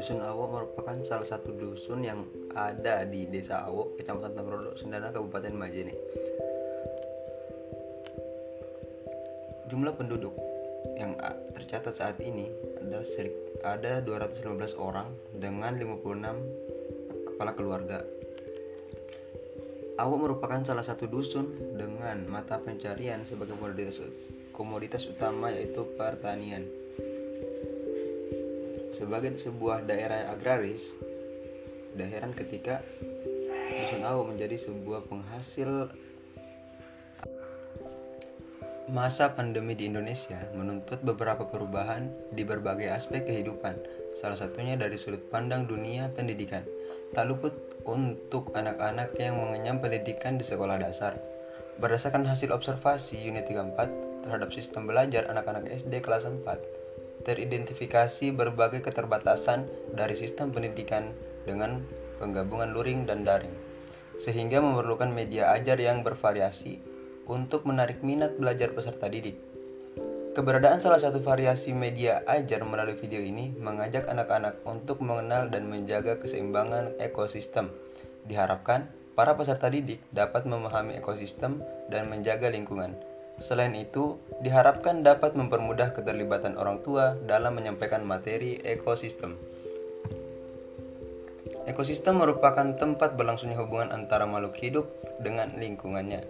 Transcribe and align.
Dusun 0.00 0.24
Awo 0.24 0.48
merupakan 0.48 0.96
salah 1.04 1.28
satu 1.28 1.52
dusun 1.52 2.00
yang 2.00 2.24
ada 2.56 3.04
di 3.04 3.28
Desa 3.28 3.68
Awo, 3.68 3.92
Kecamatan 4.00 4.32
Tamrodo, 4.32 4.72
Sendana, 4.72 5.12
Kabupaten 5.12 5.52
Majene. 5.52 5.92
Jumlah 9.68 9.92
penduduk 10.00 10.32
yang 10.96 11.20
tercatat 11.52 12.00
saat 12.00 12.16
ini 12.24 12.48
ada 12.80 13.04
ada 13.60 14.00
215 14.00 14.80
orang 14.80 15.12
dengan 15.36 15.76
56 15.76 17.36
kepala 17.36 17.52
keluarga. 17.52 18.00
Awo 20.00 20.16
merupakan 20.16 20.64
salah 20.64 20.80
satu 20.80 21.12
dusun 21.12 21.76
dengan 21.76 22.24
mata 22.24 22.56
pencarian 22.56 23.28
sebagai 23.28 23.52
komoditas 23.52 24.00
komoditas 24.56 25.04
utama 25.04 25.52
yaitu 25.52 25.84
pertanian. 25.92 26.79
Sebagai 29.00 29.40
sebuah 29.40 29.88
daerah 29.88 30.28
agraris, 30.28 30.92
tidak 31.96 32.08
heran 32.12 32.32
ketika 32.36 32.84
Dusun 33.72 34.04
Awu 34.04 34.28
menjadi 34.28 34.60
sebuah 34.60 35.08
penghasil 35.08 35.88
Masa 38.90 39.38
pandemi 39.38 39.78
di 39.78 39.86
Indonesia 39.86 40.50
menuntut 40.50 40.98
beberapa 41.06 41.46
perubahan 41.46 42.10
di 42.34 42.42
berbagai 42.42 42.90
aspek 42.90 43.22
kehidupan, 43.22 43.78
salah 44.18 44.34
satunya 44.34 44.74
dari 44.74 44.98
sudut 44.98 45.30
pandang 45.30 45.70
dunia 45.70 46.10
pendidikan. 46.10 46.66
Tak 47.14 47.22
luput 47.30 47.54
untuk 47.86 48.50
anak-anak 48.50 49.14
yang 49.14 49.38
mengenyam 49.38 49.78
pendidikan 49.78 50.34
di 50.34 50.42
sekolah 50.42 50.82
dasar. 50.82 51.22
Berdasarkan 51.78 52.26
hasil 52.26 52.50
observasi 52.50 53.30
unit 53.30 53.46
34 53.46 54.26
terhadap 54.26 54.50
sistem 54.50 54.90
belajar 54.90 55.30
anak-anak 55.30 55.70
SD 55.70 56.02
kelas 56.02 56.26
4, 56.26 56.42
teridentifikasi 57.22 58.32
berbagai 58.32 58.80
keterbatasan 58.80 59.68
dari 59.92 60.16
sistem 60.16 60.52
pendidikan 60.52 61.12
dengan 61.44 61.84
penggabungan 62.20 62.72
luring 62.72 63.08
dan 63.08 63.24
daring, 63.24 63.52
sehingga 64.16 64.60
memerlukan 64.60 65.08
media 65.08 65.52
ajar 65.56 65.80
yang 65.80 66.04
bervariasi 66.04 66.80
untuk 67.28 67.64
menarik 67.64 68.04
minat 68.04 68.36
belajar 68.36 68.72
peserta 68.72 69.08
didik. 69.08 69.36
Keberadaan 70.30 70.78
salah 70.78 71.02
satu 71.02 71.18
variasi 71.18 71.74
media 71.74 72.22
ajar 72.22 72.62
melalui 72.62 72.94
video 72.94 73.18
ini 73.18 73.50
mengajak 73.58 74.06
anak-anak 74.06 74.62
untuk 74.62 75.02
mengenal 75.02 75.50
dan 75.50 75.66
menjaga 75.66 76.22
keseimbangan 76.22 76.94
ekosistem. 77.02 77.74
Diharapkan 78.30 78.86
para 79.18 79.34
peserta 79.34 79.66
didik 79.66 79.98
dapat 80.14 80.46
memahami 80.46 81.02
ekosistem 81.02 81.58
dan 81.90 82.06
menjaga 82.06 82.46
lingkungan 82.46 83.09
Selain 83.40 83.72
itu, 83.72 84.20
diharapkan 84.44 85.00
dapat 85.00 85.32
mempermudah 85.32 85.96
keterlibatan 85.96 86.60
orang 86.60 86.84
tua 86.84 87.16
dalam 87.24 87.56
menyampaikan 87.56 88.04
materi 88.04 88.60
ekosistem. 88.60 89.40
Ekosistem 91.64 92.20
merupakan 92.20 92.76
tempat 92.76 93.16
berlangsungnya 93.16 93.56
hubungan 93.56 93.96
antara 93.96 94.28
makhluk 94.28 94.60
hidup 94.60 94.86
dengan 95.24 95.56
lingkungannya. 95.56 96.24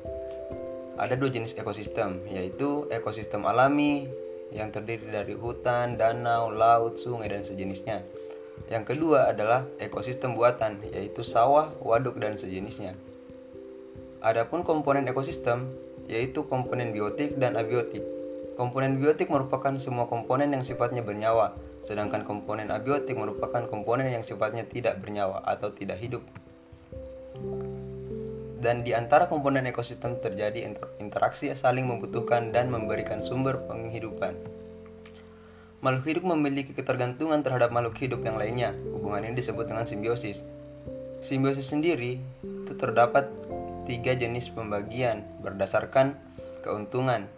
Ada 1.03 1.19
dua 1.19 1.35
jenis 1.35 1.59
ekosistem, 1.59 2.23
yaitu 2.31 2.87
ekosistem 2.95 3.43
alami 3.43 4.07
yang 4.55 4.71
terdiri 4.71 5.11
dari 5.11 5.35
hutan, 5.35 5.99
danau, 5.99 6.51
laut, 6.51 6.99
sungai, 6.99 7.31
dan 7.31 7.43
sejenisnya. 7.43 8.07
Yang 8.71 8.95
kedua 8.95 9.31
adalah 9.31 9.67
ekosistem 9.83 10.39
buatan, 10.39 10.83
yaitu 10.95 11.27
sawah, 11.27 11.75
waduk, 11.83 12.23
dan 12.23 12.39
sejenisnya. 12.39 12.95
Adapun 14.21 14.61
komponen 14.61 15.09
ekosistem 15.09 15.73
yaitu 16.11 16.43
komponen 16.51 16.91
biotik 16.91 17.39
dan 17.39 17.55
abiotik. 17.55 18.03
Komponen 18.59 18.99
biotik 18.99 19.31
merupakan 19.31 19.73
semua 19.79 20.11
komponen 20.11 20.51
yang 20.51 20.67
sifatnya 20.67 21.01
bernyawa, 21.01 21.55
sedangkan 21.87 22.27
komponen 22.27 22.69
abiotik 22.69 23.15
merupakan 23.15 23.65
komponen 23.71 24.11
yang 24.11 24.27
sifatnya 24.27 24.67
tidak 24.67 24.99
bernyawa 25.01 25.41
atau 25.47 25.71
tidak 25.71 26.03
hidup. 26.03 26.21
Dan 28.61 28.85
di 28.85 28.93
antara 28.93 29.25
komponen 29.25 29.65
ekosistem 29.65 30.21
terjadi 30.21 30.69
interaksi 31.01 31.49
saling 31.57 31.89
membutuhkan 31.89 32.53
dan 32.53 32.69
memberikan 32.69 33.25
sumber 33.25 33.57
penghidupan. 33.65 34.37
Makhluk 35.81 36.05
hidup 36.13 36.25
memiliki 36.37 36.77
ketergantungan 36.77 37.41
terhadap 37.41 37.73
makhluk 37.73 37.97
hidup 37.97 38.21
yang 38.21 38.37
lainnya. 38.37 38.77
Hubungan 38.93 39.25
ini 39.25 39.41
disebut 39.41 39.65
dengan 39.65 39.89
simbiosis. 39.89 40.45
Simbiosis 41.25 41.73
sendiri 41.73 42.21
itu 42.45 42.73
terdapat 42.77 43.33
tiga 43.85 44.17
jenis 44.17 44.53
pembagian 44.53 45.25
berdasarkan 45.45 46.17
keuntungan. 46.65 47.29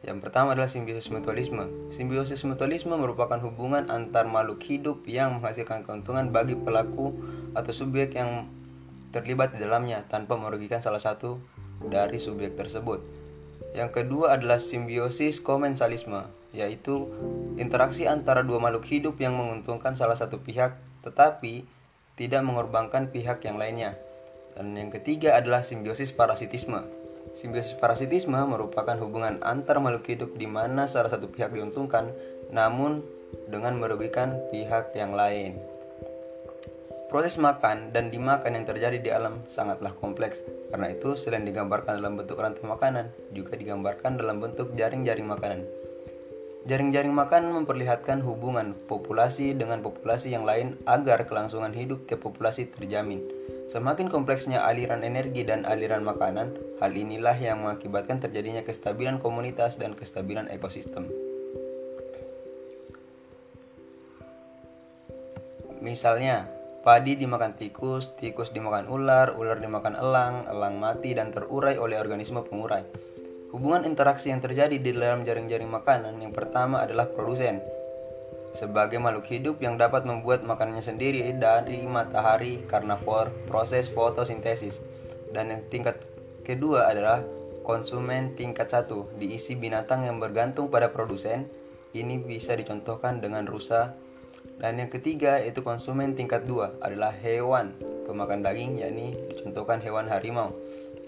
Yang 0.00 0.18
pertama 0.24 0.56
adalah 0.56 0.72
simbiosis 0.72 1.12
mutualisme. 1.12 1.68
Simbiosis 1.92 2.40
mutualisme 2.48 2.96
merupakan 2.96 3.36
hubungan 3.44 3.92
antar 3.92 4.24
makhluk 4.24 4.64
hidup 4.64 5.04
yang 5.04 5.36
menghasilkan 5.36 5.84
keuntungan 5.84 6.32
bagi 6.32 6.56
pelaku 6.56 7.12
atau 7.52 7.72
subjek 7.72 8.16
yang 8.16 8.48
terlibat 9.12 9.52
di 9.52 9.60
dalamnya 9.60 10.08
tanpa 10.08 10.40
merugikan 10.40 10.80
salah 10.80 11.02
satu 11.02 11.36
dari 11.84 12.16
subjek 12.16 12.56
tersebut. 12.56 13.04
Yang 13.76 14.02
kedua 14.02 14.40
adalah 14.40 14.58
simbiosis 14.58 15.38
komensalisme, 15.38 16.26
yaitu 16.56 17.06
interaksi 17.60 18.08
antara 18.08 18.40
dua 18.40 18.58
makhluk 18.58 18.88
hidup 18.88 19.20
yang 19.20 19.36
menguntungkan 19.36 19.94
salah 19.94 20.16
satu 20.16 20.40
pihak 20.40 20.74
tetapi 21.00 21.64
tidak 22.16 22.42
mengorbankan 22.44 23.08
pihak 23.08 23.40
yang 23.44 23.56
lainnya. 23.56 23.96
Dan 24.60 24.76
yang 24.76 24.92
ketiga 24.92 25.40
adalah 25.40 25.64
simbiosis 25.64 26.12
parasitisme. 26.12 26.84
Simbiosis 27.32 27.72
parasitisme 27.80 28.36
merupakan 28.44 28.92
hubungan 29.00 29.40
antar 29.40 29.80
makhluk 29.80 30.04
hidup 30.12 30.36
di 30.36 30.44
mana 30.44 30.84
salah 30.84 31.08
satu 31.08 31.32
pihak 31.32 31.56
diuntungkan, 31.56 32.12
namun 32.52 33.00
dengan 33.48 33.80
merugikan 33.80 34.36
pihak 34.52 34.92
yang 34.92 35.16
lain. 35.16 35.56
Proses 37.08 37.40
makan 37.40 37.88
dan 37.96 38.12
dimakan 38.12 38.52
yang 38.52 38.68
terjadi 38.68 39.00
di 39.00 39.08
alam 39.08 39.40
sangatlah 39.48 39.96
kompleks. 39.96 40.44
Karena 40.68 40.92
itu, 40.92 41.16
selain 41.16 41.48
digambarkan 41.48 41.96
dalam 41.96 42.20
bentuk 42.20 42.36
rantai 42.36 42.60
makanan, 42.60 43.08
juga 43.32 43.56
digambarkan 43.56 44.20
dalam 44.20 44.44
bentuk 44.44 44.76
jaring-jaring 44.76 45.24
makanan. 45.24 45.64
Jaring-jaring 46.68 47.16
makanan 47.16 47.64
memperlihatkan 47.64 48.20
hubungan 48.28 48.76
populasi 48.76 49.56
dengan 49.56 49.80
populasi 49.80 50.36
yang 50.36 50.44
lain 50.44 50.76
agar 50.84 51.24
kelangsungan 51.24 51.72
hidup 51.72 52.04
tiap 52.04 52.20
populasi 52.20 52.68
terjamin. 52.68 53.24
Semakin 53.70 54.10
kompleksnya 54.10 54.66
aliran 54.66 55.06
energi 55.06 55.46
dan 55.46 55.62
aliran 55.62 56.02
makanan, 56.02 56.58
hal 56.82 56.90
inilah 56.90 57.38
yang 57.38 57.62
mengakibatkan 57.62 58.18
terjadinya 58.18 58.66
kestabilan 58.66 59.22
komunitas 59.22 59.78
dan 59.78 59.94
kestabilan 59.94 60.50
ekosistem. 60.50 61.06
Misalnya, 65.78 66.50
padi 66.82 67.14
dimakan 67.14 67.54
tikus, 67.54 68.10
tikus 68.18 68.50
dimakan 68.50 68.90
ular, 68.90 69.38
ular 69.38 69.62
dimakan 69.62 69.94
elang, 69.94 70.50
elang 70.50 70.74
mati 70.82 71.14
dan 71.14 71.30
terurai 71.30 71.78
oleh 71.78 72.02
organisme 72.02 72.42
pengurai. 72.42 72.82
Hubungan 73.54 73.86
interaksi 73.86 74.34
yang 74.34 74.42
terjadi 74.42 74.82
di 74.82 74.90
dalam 74.90 75.22
jaring-jaring 75.22 75.70
makanan 75.70 76.18
yang 76.18 76.34
pertama 76.34 76.82
adalah 76.82 77.06
produsen, 77.06 77.62
sebagai 78.52 78.98
makhluk 78.98 79.30
hidup 79.30 79.56
yang 79.62 79.78
dapat 79.78 80.02
membuat 80.02 80.42
makanannya 80.42 80.82
sendiri 80.82 81.22
dari 81.38 81.86
matahari 81.86 82.66
karena 82.66 82.98
for 82.98 83.30
proses 83.46 83.86
fotosintesis. 83.86 84.82
Dan 85.30 85.54
yang 85.54 85.62
tingkat 85.70 86.02
kedua 86.42 86.90
adalah 86.90 87.22
konsumen 87.62 88.34
tingkat 88.34 88.66
satu 88.66 89.06
diisi 89.14 89.54
binatang 89.54 90.06
yang 90.06 90.18
bergantung 90.18 90.66
pada 90.66 90.90
produsen. 90.90 91.46
Ini 91.90 92.22
bisa 92.22 92.54
dicontohkan 92.54 93.18
dengan 93.22 93.46
rusa. 93.46 93.94
Dan 94.60 94.76
yang 94.76 94.90
ketiga 94.92 95.40
yaitu 95.40 95.64
konsumen 95.64 96.12
tingkat 96.12 96.44
dua 96.44 96.76
adalah 96.84 97.10
hewan 97.10 97.74
pemakan 98.04 98.42
daging 98.42 98.82
yakni 98.82 99.14
dicontohkan 99.30 99.78
hewan 99.80 100.10
harimau. 100.10 100.52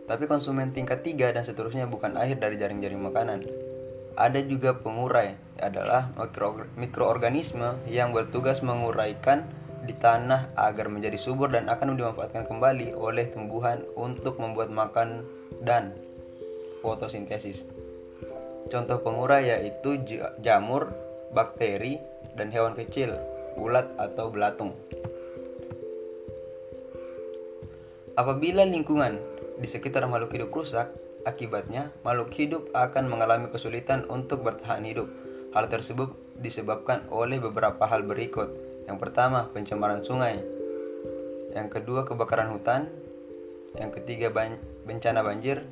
Tapi 0.06 0.26
konsumen 0.26 0.70
tingkat 0.70 1.02
tiga 1.06 1.31
dan 1.31 1.47
seterusnya 1.47 1.86
bukan 1.86 2.19
akhir 2.19 2.42
dari 2.42 2.58
jaring-jaring 2.58 2.98
makanan, 2.98 3.42
ada 4.16 4.40
juga 4.44 4.76
pengurai, 4.76 5.36
adalah 5.62 6.10
mikro, 6.19 6.69
mikroorganisme 6.76 7.81
yang 7.88 8.12
bertugas 8.12 8.60
menguraikan 8.60 9.48
di 9.82 9.94
tanah 9.98 10.54
agar 10.54 10.87
menjadi 10.87 11.19
subur 11.19 11.50
dan 11.50 11.66
akan 11.66 11.98
dimanfaatkan 11.98 12.46
kembali 12.46 12.94
oleh 12.94 13.26
tumbuhan 13.31 13.82
untuk 13.98 14.38
membuat 14.38 14.70
makan 14.70 15.26
dan 15.62 15.96
fotosintesis. 16.82 17.66
Contoh 18.70 19.02
pengurai 19.02 19.50
yaitu 19.50 19.98
jamur, 20.38 20.94
bakteri, 21.34 21.98
dan 22.38 22.54
hewan 22.54 22.78
kecil, 22.78 23.19
ulat 23.58 23.90
atau 23.98 24.31
belatung. 24.31 24.72
Apabila 28.12 28.62
lingkungan 28.69 29.19
di 29.56 29.69
sekitar 29.69 30.04
makhluk 30.04 30.37
hidup 30.37 30.52
rusak, 30.52 30.92
Akibatnya, 31.22 31.94
makhluk 32.02 32.34
hidup 32.34 32.74
akan 32.74 33.06
mengalami 33.06 33.46
kesulitan 33.46 34.02
untuk 34.10 34.42
bertahan 34.42 34.82
hidup. 34.82 35.06
Hal 35.54 35.70
tersebut 35.70 36.19
disebabkan 36.34 37.06
oleh 37.14 37.38
beberapa 37.38 37.86
hal 37.86 38.02
berikut. 38.02 38.50
Yang 38.90 38.98
pertama, 38.98 39.46
pencemaran 39.54 40.02
sungai. 40.02 40.42
Yang 41.54 41.78
kedua, 41.78 42.02
kebakaran 42.02 42.50
hutan. 42.50 42.90
Yang 43.78 44.02
ketiga, 44.02 44.34
bencana 44.82 45.22
banjir. 45.22 45.62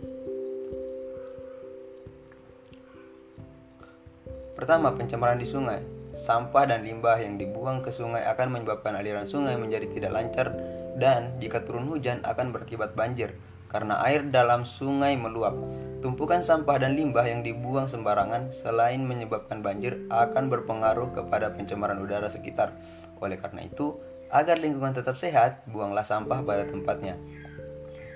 Pertama, 4.55 4.95
pencemaran 4.95 5.41
di 5.43 5.51
sungai. 5.51 5.83
sampah 6.11 6.67
dan 6.67 6.83
limbah 6.83 7.23
yang 7.23 7.39
dibuang 7.39 7.87
ke 7.87 7.95
sungai 7.95 8.27
akan 8.27 8.51
menyebabkan 8.51 8.99
aliran 8.99 9.31
sungai 9.31 9.55
menjadi 9.55 9.87
tidak 9.95 10.11
lancar 10.11 10.51
dan 10.99 11.39
jika 11.39 11.63
turun 11.63 11.87
hujan 11.87 12.19
akan 12.27 12.51
berakibat 12.51 12.99
banjir 12.99 13.31
karena 13.71 14.03
air 14.03 14.27
dalam 14.27 14.67
sungai 14.67 15.15
meluap. 15.15 15.55
Tumpukan 16.03 16.43
sampah 16.43 16.83
dan 16.83 16.99
limbah 16.99 17.23
yang 17.23 17.47
dibuang 17.47 17.87
sembarangan 17.87 18.51
selain 18.51 19.07
menyebabkan 19.07 19.63
banjir 19.63 20.11
akan 20.11 20.51
berpengaruh 20.51 21.15
kepada 21.15 21.55
pencemaran 21.55 22.03
udara 22.03 22.27
sekitar. 22.27 22.75
Oleh 23.23 23.39
karena 23.39 23.65
itu, 23.65 23.95
agar 24.35 24.59
lingkungan 24.59 24.97
tetap 24.97 25.15
sehat, 25.15 25.63
buanglah 25.71 26.03
sampah 26.03 26.43
pada 26.43 26.67
tempatnya. 26.67 27.15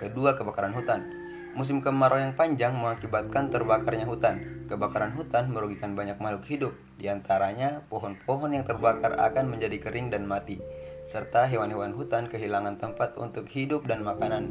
Kedua, 0.02 0.34
kebakaran 0.34 0.74
hutan. 0.74 1.06
Musim 1.54 1.78
kemarau 1.78 2.18
yang 2.18 2.34
panjang 2.34 2.74
mengakibatkan 2.74 3.46
terbakarnya 3.46 4.10
hutan. 4.10 4.66
Kebakaran 4.66 5.14
hutan 5.14 5.54
merugikan 5.54 5.94
banyak 5.94 6.18
makhluk 6.18 6.50
hidup, 6.50 6.74
di 6.98 7.06
antaranya 7.06 7.86
pohon-pohon 7.86 8.58
yang 8.58 8.66
terbakar 8.66 9.14
akan 9.14 9.54
menjadi 9.54 9.78
kering 9.78 10.10
dan 10.10 10.26
mati, 10.26 10.58
serta 11.06 11.46
hewan-hewan 11.46 11.94
hutan 11.94 12.26
kehilangan 12.26 12.80
tempat 12.80 13.14
untuk 13.20 13.46
hidup 13.52 13.86
dan 13.86 14.02
makanan. 14.02 14.50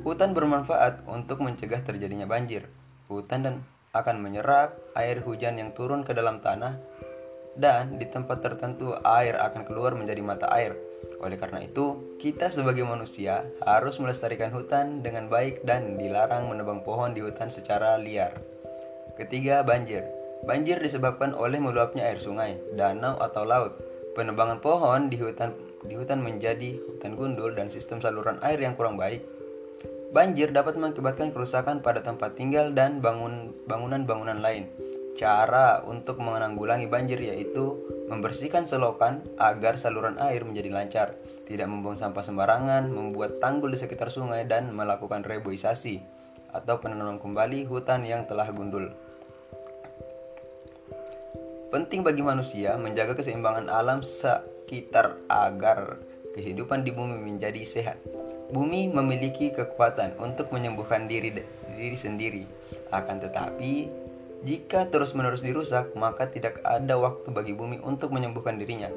Hutan 0.00 0.32
bermanfaat 0.32 1.04
untuk 1.04 1.44
mencegah 1.44 1.84
terjadinya 1.84 2.24
banjir. 2.24 2.68
Hutan 3.12 3.40
dan 3.44 3.54
akan 3.92 4.22
menyerap 4.22 4.78
air 4.96 5.20
hujan 5.20 5.58
yang 5.60 5.74
turun 5.76 6.06
ke 6.06 6.16
dalam 6.16 6.40
tanah 6.40 6.78
dan 7.58 7.98
di 7.98 8.06
tempat 8.06 8.40
tertentu 8.40 8.94
air 9.02 9.36
akan 9.36 9.66
keluar 9.66 9.92
menjadi 9.98 10.22
mata 10.22 10.46
air. 10.54 10.78
Oleh 11.20 11.36
karena 11.36 11.60
itu, 11.60 12.16
kita 12.16 12.48
sebagai 12.48 12.86
manusia 12.86 13.44
harus 13.66 14.00
melestarikan 14.00 14.48
hutan 14.54 15.04
dengan 15.04 15.28
baik 15.28 15.66
dan 15.68 16.00
dilarang 16.00 16.48
menebang 16.48 16.80
pohon 16.80 17.12
di 17.12 17.20
hutan 17.20 17.52
secara 17.52 18.00
liar. 18.00 18.40
Ketiga, 19.20 19.60
banjir. 19.60 20.08
Banjir 20.48 20.80
disebabkan 20.80 21.36
oleh 21.36 21.60
meluapnya 21.60 22.08
air 22.08 22.16
sungai, 22.16 22.56
danau 22.72 23.20
atau 23.20 23.44
laut. 23.44 23.76
Penebangan 24.16 24.64
pohon 24.64 25.12
di 25.12 25.20
hutan 25.20 25.52
di 25.84 25.96
hutan 25.96 26.20
menjadi 26.20 26.76
hutan 26.76 27.16
gundul 27.16 27.52
dan 27.56 27.68
sistem 27.68 28.00
saluran 28.00 28.40
air 28.40 28.60
yang 28.60 28.76
kurang 28.76 28.96
baik. 28.96 29.39
Banjir 30.10 30.50
dapat 30.50 30.74
mengakibatkan 30.74 31.30
kerusakan 31.30 31.86
pada 31.86 32.02
tempat 32.02 32.34
tinggal 32.34 32.74
dan 32.74 32.98
bangun 32.98 33.54
bangunan-bangunan 33.70 34.42
lain. 34.42 34.66
Cara 35.14 35.86
untuk 35.86 36.18
menanggulangi 36.18 36.90
banjir 36.90 37.22
yaitu 37.22 37.78
membersihkan 38.10 38.66
selokan 38.66 39.22
agar 39.38 39.78
saluran 39.78 40.18
air 40.18 40.42
menjadi 40.42 40.70
lancar, 40.74 41.08
tidak 41.46 41.70
membuang 41.70 41.94
sampah 41.94 42.26
sembarangan, 42.26 42.90
membuat 42.90 43.38
tanggul 43.38 43.70
di 43.70 43.78
sekitar 43.78 44.10
sungai 44.10 44.50
dan 44.50 44.74
melakukan 44.74 45.22
reboisasi 45.22 46.02
atau 46.50 46.82
penanaman 46.82 47.22
kembali 47.22 47.70
hutan 47.70 48.02
yang 48.02 48.26
telah 48.26 48.50
gundul. 48.50 48.90
Penting 51.70 52.02
bagi 52.02 52.26
manusia 52.26 52.74
menjaga 52.74 53.14
keseimbangan 53.14 53.70
alam 53.70 54.02
sekitar 54.02 55.22
agar 55.30 56.02
kehidupan 56.34 56.82
di 56.82 56.90
bumi 56.90 57.14
menjadi 57.14 57.62
sehat. 57.62 58.19
Bumi 58.50 58.90
memiliki 58.90 59.54
kekuatan 59.54 60.18
untuk 60.18 60.50
menyembuhkan 60.50 61.06
diri 61.06 61.30
diri 61.74 61.98
sendiri. 61.98 62.44
Akan 62.90 63.22
tetapi, 63.22 63.86
jika 64.42 64.90
terus-menerus 64.90 65.44
dirusak, 65.44 65.94
maka 65.94 66.26
tidak 66.26 66.58
ada 66.66 66.98
waktu 66.98 67.30
bagi 67.30 67.54
bumi 67.54 67.78
untuk 67.80 68.10
menyembuhkan 68.10 68.58
dirinya. 68.58 68.90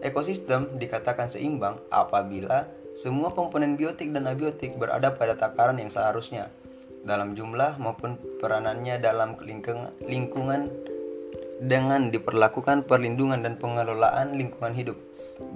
Ekosistem 0.00 0.80
dikatakan 0.80 1.28
seimbang 1.28 1.80
apabila 1.92 2.68
semua 2.96 3.32
komponen 3.32 3.76
biotik 3.76 4.12
dan 4.12 4.24
abiotik 4.24 4.80
berada 4.80 5.12
pada 5.12 5.36
takaran 5.36 5.76
yang 5.76 5.92
seharusnya 5.92 6.48
dalam 7.06 7.38
jumlah 7.38 7.78
maupun 7.78 8.18
peranannya 8.42 8.98
dalam 8.98 9.38
lingkungan 10.04 10.68
dengan 11.62 12.12
diperlakukan 12.12 12.84
perlindungan 12.84 13.40
dan 13.40 13.56
pengelolaan 13.56 14.36
lingkungan 14.36 14.76
hidup. 14.76 14.98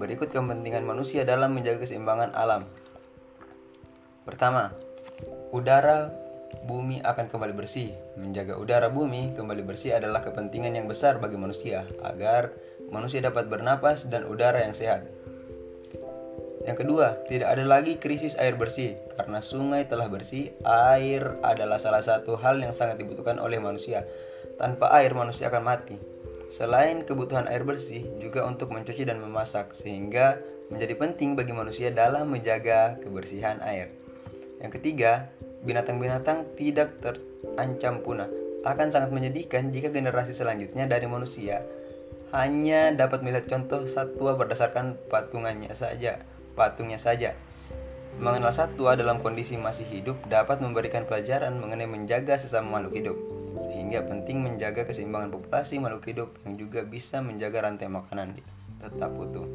Berikut 0.01 0.33
kepentingan 0.33 0.87
manusia 0.87 1.27
dalam 1.29 1.53
menjaga 1.53 1.85
keseimbangan 1.85 2.33
alam. 2.33 2.65
Pertama, 4.31 4.71
udara 5.50 6.15
bumi 6.62 7.03
akan 7.03 7.27
kembali 7.27 7.50
bersih. 7.50 7.99
Menjaga 8.15 8.62
udara 8.62 8.87
bumi 8.87 9.35
kembali 9.35 9.67
bersih 9.67 9.99
adalah 9.99 10.23
kepentingan 10.23 10.71
yang 10.79 10.87
besar 10.87 11.19
bagi 11.19 11.35
manusia 11.35 11.82
agar 12.06 12.55
manusia 12.94 13.19
dapat 13.19 13.50
bernapas 13.50 14.06
dan 14.06 14.31
udara 14.31 14.62
yang 14.62 14.71
sehat. 14.71 15.03
Yang 16.62 16.87
kedua, 16.87 17.27
tidak 17.27 17.59
ada 17.59 17.65
lagi 17.67 17.99
krisis 17.99 18.38
air 18.38 18.55
bersih 18.55 18.94
karena 19.19 19.43
sungai 19.43 19.91
telah 19.91 20.06
bersih. 20.06 20.55
Air 20.62 21.43
adalah 21.43 21.82
salah 21.82 22.06
satu 22.06 22.38
hal 22.38 22.62
yang 22.62 22.71
sangat 22.71 23.03
dibutuhkan 23.03 23.43
oleh 23.43 23.59
manusia. 23.59 24.06
Tanpa 24.62 24.94
air, 24.94 25.11
manusia 25.11 25.50
akan 25.50 25.65
mati. 25.67 25.99
Selain 26.55 27.03
kebutuhan 27.03 27.50
air 27.50 27.67
bersih, 27.67 28.06
juga 28.23 28.47
untuk 28.47 28.71
mencuci 28.71 29.03
dan 29.03 29.19
memasak, 29.19 29.75
sehingga 29.75 30.38
menjadi 30.71 30.94
penting 30.94 31.35
bagi 31.35 31.50
manusia 31.50 31.91
dalam 31.91 32.31
menjaga 32.31 32.94
kebersihan 33.03 33.59
air. 33.65 34.00
Yang 34.61 34.81
ketiga, 34.81 35.33
binatang-binatang 35.65 36.45
tidak 36.57 37.01
terancam 37.01 38.05
punah. 38.05 38.29
Akan 38.61 38.93
sangat 38.93 39.09
menyedihkan 39.09 39.73
jika 39.73 39.89
generasi 39.89 40.37
selanjutnya 40.37 40.85
dari 40.85 41.09
manusia 41.09 41.65
hanya 42.31 42.95
dapat 42.95 43.27
melihat 43.27 43.51
contoh 43.51 43.89
satwa 43.91 44.39
berdasarkan 44.39 44.95
patungannya 45.11 45.75
saja, 45.75 46.23
patungnya 46.55 47.01
saja. 47.01 47.35
Mengenal 48.21 48.55
satwa 48.55 48.95
dalam 48.95 49.19
kondisi 49.25 49.59
masih 49.59 49.89
hidup 49.89 50.21
dapat 50.29 50.63
memberikan 50.63 51.09
pelajaran 51.09 51.56
mengenai 51.59 51.91
menjaga 51.91 52.39
sesama 52.39 52.79
makhluk 52.79 52.95
hidup, 53.01 53.17
sehingga 53.65 54.06
penting 54.06 54.45
menjaga 54.45 54.87
keseimbangan 54.87 55.33
populasi 55.35 55.83
makhluk 55.83 56.05
hidup 56.06 56.29
yang 56.47 56.55
juga 56.55 56.87
bisa 56.87 57.19
menjaga 57.19 57.67
rantai 57.67 57.91
makanan 57.91 58.39
tetap 58.79 59.11
utuh. 59.17 59.49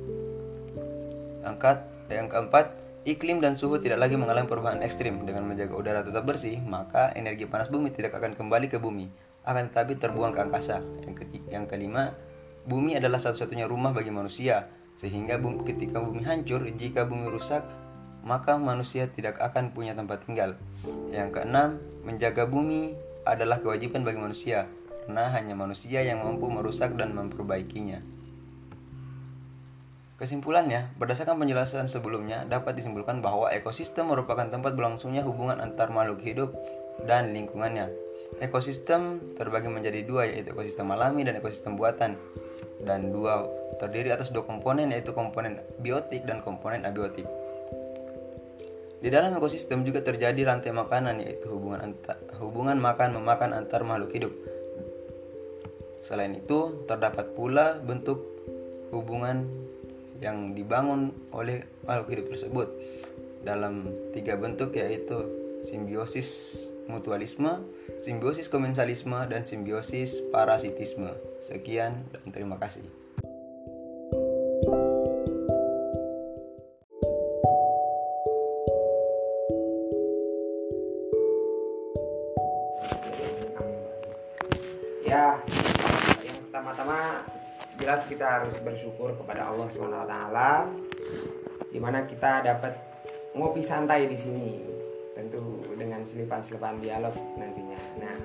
Angkat 1.46 1.86
yang 2.12 2.28
keempat, 2.28 2.74
iklim 3.06 3.38
dan 3.40 3.56
suhu 3.56 3.78
tidak 3.78 4.02
lagi 4.02 4.18
mengalami 4.18 4.50
perubahan 4.50 4.82
ekstrim. 4.82 5.24
Dengan 5.24 5.46
menjaga 5.46 5.78
udara 5.78 6.02
tetap 6.02 6.26
bersih, 6.26 6.58
maka 6.66 7.14
energi 7.14 7.46
panas 7.46 7.70
bumi 7.70 7.94
tidak 7.94 8.18
akan 8.18 8.34
kembali 8.34 8.68
ke 8.68 8.82
bumi, 8.82 9.08
akan 9.46 9.70
tetapi 9.72 10.02
terbuang 10.02 10.34
ke 10.34 10.42
angkasa. 10.42 10.82
Yang, 11.06 11.16
ketiga, 11.24 11.62
yang 11.62 11.70
kelima, 11.70 12.18
bumi 12.66 12.98
adalah 12.98 13.22
satu-satunya 13.22 13.70
rumah 13.70 13.94
bagi 13.94 14.10
manusia, 14.10 14.68
sehingga 14.98 15.38
bumi, 15.38 15.64
ketika 15.64 16.02
bumi 16.02 16.26
hancur, 16.26 16.66
jika 16.66 17.06
bumi 17.06 17.30
rusak, 17.30 17.62
maka 18.26 18.58
manusia 18.58 19.06
tidak 19.06 19.38
akan 19.38 19.70
punya 19.70 19.94
tempat 19.94 20.26
tinggal. 20.26 20.58
Yang 21.14 21.30
keenam, 21.40 21.78
menjaga 22.02 22.50
bumi 22.50 22.98
adalah 23.22 23.62
kewajiban 23.62 24.02
bagi 24.02 24.18
manusia, 24.18 24.66
karena 25.06 25.30
hanya 25.30 25.54
manusia 25.54 26.02
yang 26.02 26.26
mampu 26.26 26.50
merusak 26.50 26.98
dan 26.98 27.14
memperbaikinya. 27.14 28.15
Kesimpulannya, 30.16 30.96
berdasarkan 30.96 31.36
penjelasan 31.36 31.92
sebelumnya, 31.92 32.48
dapat 32.48 32.80
disimpulkan 32.80 33.20
bahwa 33.20 33.52
ekosistem 33.52 34.08
merupakan 34.08 34.48
tempat 34.48 34.72
berlangsungnya 34.72 35.28
hubungan 35.28 35.60
antar 35.60 35.92
makhluk 35.92 36.24
hidup 36.24 36.56
dan 37.04 37.36
lingkungannya. 37.36 37.92
Ekosistem 38.40 39.20
terbagi 39.36 39.68
menjadi 39.68 40.08
dua, 40.08 40.24
yaitu 40.24 40.56
ekosistem 40.56 40.88
alami 40.96 41.28
dan 41.28 41.36
ekosistem 41.36 41.76
buatan. 41.76 42.16
Dan 42.80 43.12
dua 43.12 43.44
terdiri 43.76 44.16
atas 44.16 44.32
dua 44.32 44.48
komponen, 44.48 44.96
yaitu 44.96 45.12
komponen 45.12 45.60
biotik 45.84 46.24
dan 46.24 46.40
komponen 46.40 46.88
abiotik. 46.88 47.28
Di 49.04 49.12
dalam 49.12 49.36
ekosistem 49.36 49.84
juga 49.84 50.00
terjadi 50.00 50.48
rantai 50.48 50.72
makanan, 50.72 51.20
yaitu 51.28 51.52
hubungan 51.52 51.92
antar, 51.92 52.16
hubungan 52.40 52.80
makan 52.80 53.20
memakan 53.20 53.52
antar 53.52 53.84
makhluk 53.84 54.16
hidup. 54.16 54.32
Selain 56.08 56.32
itu, 56.40 56.88
terdapat 56.88 57.36
pula 57.36 57.76
bentuk 57.84 58.24
hubungan 58.96 59.44
yang 60.26 60.58
dibangun 60.58 61.14
oleh 61.30 61.86
makhluk 61.86 62.18
hidup 62.18 62.26
tersebut 62.34 62.68
dalam 63.46 63.94
tiga 64.10 64.34
bentuk 64.42 64.74
yaitu 64.74 65.30
simbiosis 65.70 66.58
mutualisme, 66.90 67.62
simbiosis 68.02 68.50
komensalisme, 68.50 69.22
dan 69.30 69.46
simbiosis 69.46 70.22
parasitisme. 70.34 71.14
Sekian 71.46 72.10
dan 72.10 72.26
terima 72.34 72.58
kasih. 72.58 73.05
Bersyukur 88.66 89.14
kepada 89.14 89.54
Allah 89.54 89.70
Subhanahu 89.70 90.10
wa 90.10 90.66
di 91.70 91.78
mana 91.78 92.02
kita 92.10 92.42
dapat 92.42 92.74
ngopi 93.38 93.62
santai 93.62 94.10
di 94.10 94.18
sini 94.18 94.64
tentu 95.16 95.64
dengan 95.78 96.04
selipan-selipan 96.04 96.82
dialog 96.82 97.16
nantinya. 97.40 97.80
Nah, 98.00 98.16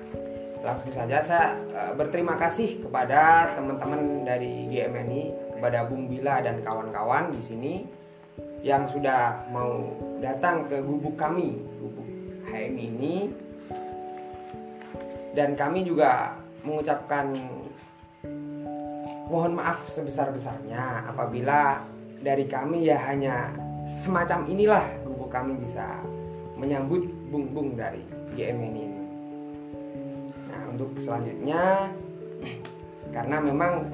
langsung 0.59 0.91
saja 0.91 1.23
saya 1.23 1.55
uh, 1.75 1.93
berterima 1.95 2.35
kasih 2.35 2.83
kepada 2.83 3.53
teman-teman 3.55 4.27
dari 4.27 4.67
GMNI, 4.67 5.55
kepada 5.55 5.87
Bung 5.87 6.11
Bila 6.11 6.43
dan 6.43 6.59
kawan-kawan 6.63 7.31
di 7.31 7.41
sini 7.43 7.73
yang 8.61 8.85
sudah 8.85 9.47
mau 9.49 9.95
datang 10.21 10.67
ke 10.69 10.79
gubuk 10.83 11.15
kami, 11.17 11.59
gubuk 11.79 12.07
HM 12.51 12.75
ini. 12.77 13.15
Dan 15.31 15.55
kami 15.55 15.87
juga 15.87 16.35
mengucapkan 16.67 17.31
mohon 19.31 19.55
maaf 19.55 19.87
sebesar-besarnya 19.87 21.07
apabila 21.07 21.79
dari 22.19 22.43
kami 22.51 22.91
ya 22.91 22.99
hanya 23.07 23.47
semacam 23.87 24.43
inilah 24.51 24.83
buku 25.07 25.25
kami 25.31 25.55
bisa 25.63 26.03
menyambut 26.59 27.07
bung-bung 27.31 27.79
dari 27.79 28.03
GMN 28.35 28.73
ini. 28.75 29.01
Nah, 30.51 30.61
untuk 30.75 30.91
selanjutnya 30.99 31.87
karena 33.15 33.39
memang 33.39 33.87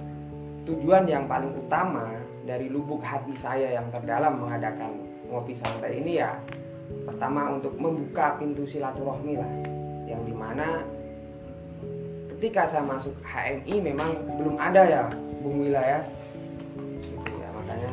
tujuan 0.66 1.06
yang 1.06 1.30
paling 1.30 1.54
utama 1.54 2.18
dari 2.42 2.66
lubuk 2.74 3.06
hati 3.06 3.38
saya 3.38 3.78
yang 3.78 3.94
terdalam 3.94 4.42
mengadakan 4.42 4.98
ngopi 5.30 5.54
santai 5.54 6.02
ini 6.02 6.18
ya 6.18 6.34
pertama 7.06 7.54
untuk 7.54 7.78
membuka 7.78 8.36
pintu 8.42 8.66
silaturahmi 8.66 9.38
lah 9.38 9.52
yang 10.08 10.24
di 10.24 10.32
mana 10.32 10.82
ketika 12.36 12.68
saya 12.68 12.84
masuk 12.84 13.16
HMI 13.24 13.76
memang 13.84 14.10
belum 14.40 14.56
ada 14.56 14.84
ya 14.88 15.04
Bung 15.42 15.64
Wila 15.64 15.82
ya. 15.82 16.00
Gitu 17.02 17.32
ya 17.38 17.50
makanya 17.54 17.92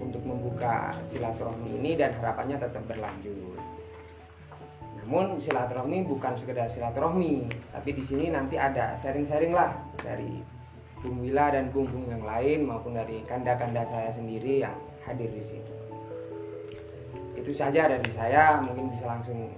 untuk 0.00 0.22
membuka 0.24 0.96
silaturahmi 1.04 1.80
ini 1.80 1.94
dan 1.94 2.16
harapannya 2.18 2.56
tetap 2.58 2.82
berlanjut. 2.88 3.56
Namun 5.00 5.42
silaturahmi 5.42 6.06
bukan 6.06 6.38
sekedar 6.38 6.70
silaturahmi 6.70 7.50
tapi 7.74 7.90
di 7.94 8.02
sini 8.04 8.30
nanti 8.30 8.54
ada 8.54 8.94
sharing-sharing 8.94 9.50
lah 9.50 9.74
dari 9.98 10.38
Bung 11.00 11.24
Wila 11.24 11.48
dan 11.48 11.72
Bung-Bung 11.72 12.12
yang 12.12 12.22
lain 12.22 12.68
maupun 12.68 12.92
dari 12.92 13.24
kanda-kanda 13.24 13.82
saya 13.88 14.12
sendiri 14.12 14.60
yang 14.60 14.76
hadir 15.02 15.32
di 15.32 15.40
sini. 15.40 15.72
Itu 17.34 17.56
saja 17.56 17.88
dari 17.88 18.10
saya 18.12 18.60
mungkin 18.60 18.92
bisa 18.92 19.08
langsung 19.08 19.48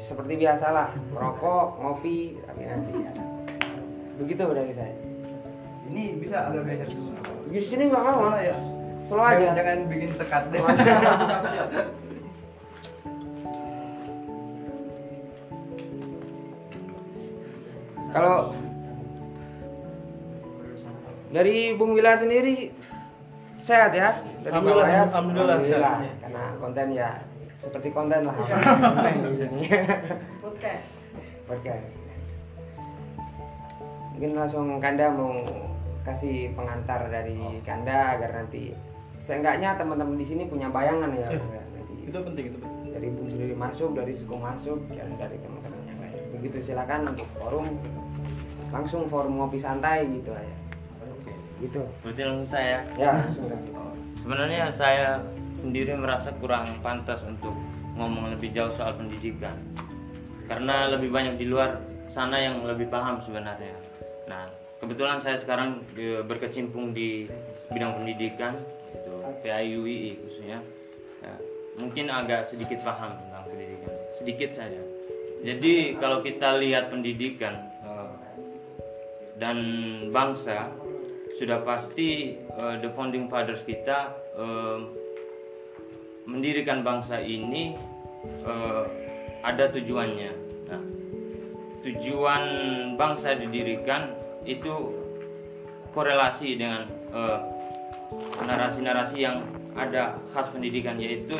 seperti 0.00 0.40
biasalah 0.40 0.96
merokok 1.12 1.76
ngopi 1.78 2.40
tapi 2.48 2.62
nanti 2.64 2.92
ya. 3.04 3.37
Begitu 4.18 4.42
dari 4.50 4.72
saya. 4.74 4.94
Ini 5.88 6.18
bisa 6.20 6.50
agak 6.50 6.66
geser 6.68 6.90
dulu. 6.92 7.14
di 7.48 7.64
sini 7.64 7.88
nggak 7.88 8.02
mau 8.04 8.36
ya. 8.36 8.52
slow 9.08 9.24
aja. 9.24 9.40
Jangan, 9.40 9.56
jangan 9.56 9.88
bikin 9.88 10.10
sekat 10.12 10.42
deh. 10.52 10.60
kalau 18.12 18.52
dari 21.32 21.72
Bung 21.78 21.96
Wila 21.96 22.12
sendiri 22.18 22.68
sehat 23.64 23.96
ya? 23.96 24.20
Dari 24.44 24.52
Alhamdulillah, 24.52 24.88
ya? 24.92 25.02
alhamdulillah, 25.08 25.56
Alhamdulillah. 25.56 25.96
karena 26.20 26.44
konten 26.60 26.86
ya 26.92 27.10
seperti 27.58 27.88
konten 27.90 28.22
lah. 28.28 28.36
Konten 28.76 29.14
di 29.24 29.36
sini 29.40 29.66
podcast. 30.44 30.94
Podcast 31.48 32.07
mungkin 34.18 34.34
langsung 34.34 34.66
Kanda 34.82 35.14
mau 35.14 35.30
kasih 36.02 36.50
pengantar 36.58 37.06
dari 37.06 37.38
Kanda 37.62 38.18
agar 38.18 38.42
nanti 38.42 38.74
seenggaknya 39.14 39.78
teman-teman 39.78 40.18
di 40.18 40.26
sini 40.26 40.50
punya 40.50 40.66
bayangan 40.66 41.14
ya. 41.14 41.30
Bung, 41.38 41.54
ya. 41.54 41.62
Nanti 41.70 41.94
itu 42.02 42.18
penting 42.18 42.44
itu 42.50 42.58
penting 42.58 42.90
dari 42.90 43.08
Bung 43.14 43.30
sendiri 43.30 43.54
masuk 43.54 43.94
dari 43.94 44.18
Suku 44.18 44.34
masuk 44.34 44.78
dan 44.90 45.14
dari 45.14 45.38
teman-teman 45.38 45.82
yang 45.86 45.98
lain 46.02 46.18
begitu 46.34 46.58
silakan 46.58 47.14
untuk 47.14 47.30
forum 47.38 47.66
langsung 48.74 49.06
forum 49.06 49.38
ngopi 49.38 49.62
santai 49.62 50.02
gitu 50.10 50.34
aja 50.34 50.56
gitu 51.62 51.82
Berarti 52.02 52.22
langsung 52.26 52.50
saya. 52.50 52.82
ya 52.98 53.10
langsung 53.22 53.46
kasih 53.46 53.70
Oh, 53.78 53.94
Sebenarnya 54.18 54.66
saya 54.66 55.22
sendiri 55.54 55.94
merasa 55.94 56.34
kurang 56.42 56.82
pantas 56.82 57.22
untuk 57.22 57.54
ngomong 57.94 58.34
lebih 58.34 58.50
jauh 58.50 58.74
soal 58.74 58.98
pendidikan. 58.98 59.54
Karena 60.50 60.90
lebih 60.90 61.10
banyak 61.10 61.38
di 61.38 61.46
luar 61.46 61.78
sana 62.10 62.38
yang 62.38 62.62
lebih 62.66 62.90
paham 62.90 63.22
sebenarnya. 63.22 63.74
Nah, 64.28 64.44
kebetulan 64.78 65.16
saya 65.18 65.40
sekarang 65.40 65.80
eh, 65.96 66.20
berkecimpung 66.20 66.92
di 66.92 67.24
bidang 67.72 67.96
pendidikan, 67.98 68.54
itu 68.92 69.14
PAIUI 69.42 70.20
khususnya. 70.20 70.60
Ya, 71.24 71.34
mungkin 71.80 72.12
agak 72.12 72.46
sedikit 72.46 72.84
paham 72.84 73.16
tentang 73.16 73.44
pendidikan, 73.48 73.92
sedikit 74.14 74.50
saja. 74.54 74.80
Jadi 75.42 75.96
kalau 75.96 76.20
kita 76.20 76.60
lihat 76.60 76.92
pendidikan 76.92 77.72
eh, 77.82 78.12
dan 79.40 79.58
bangsa 80.12 80.68
sudah 81.40 81.64
pasti 81.64 82.36
eh, 82.36 82.74
the 82.84 82.90
founding 82.92 83.32
fathers 83.32 83.64
kita 83.64 84.12
eh, 84.36 84.78
mendirikan 86.28 86.84
bangsa 86.84 87.24
ini 87.24 87.72
eh, 88.44 88.84
ada 89.40 89.64
tujuannya. 89.72 90.32
Nah, 90.68 90.97
tujuan 91.84 92.42
bangsa 92.98 93.38
didirikan 93.38 94.10
itu 94.42 94.94
korelasi 95.94 96.58
dengan 96.58 96.86
eh, 97.14 97.38
narasi-narasi 98.42 99.16
yang 99.18 99.42
ada 99.78 100.18
khas 100.34 100.50
pendidikan 100.50 100.98
yaitu 100.98 101.38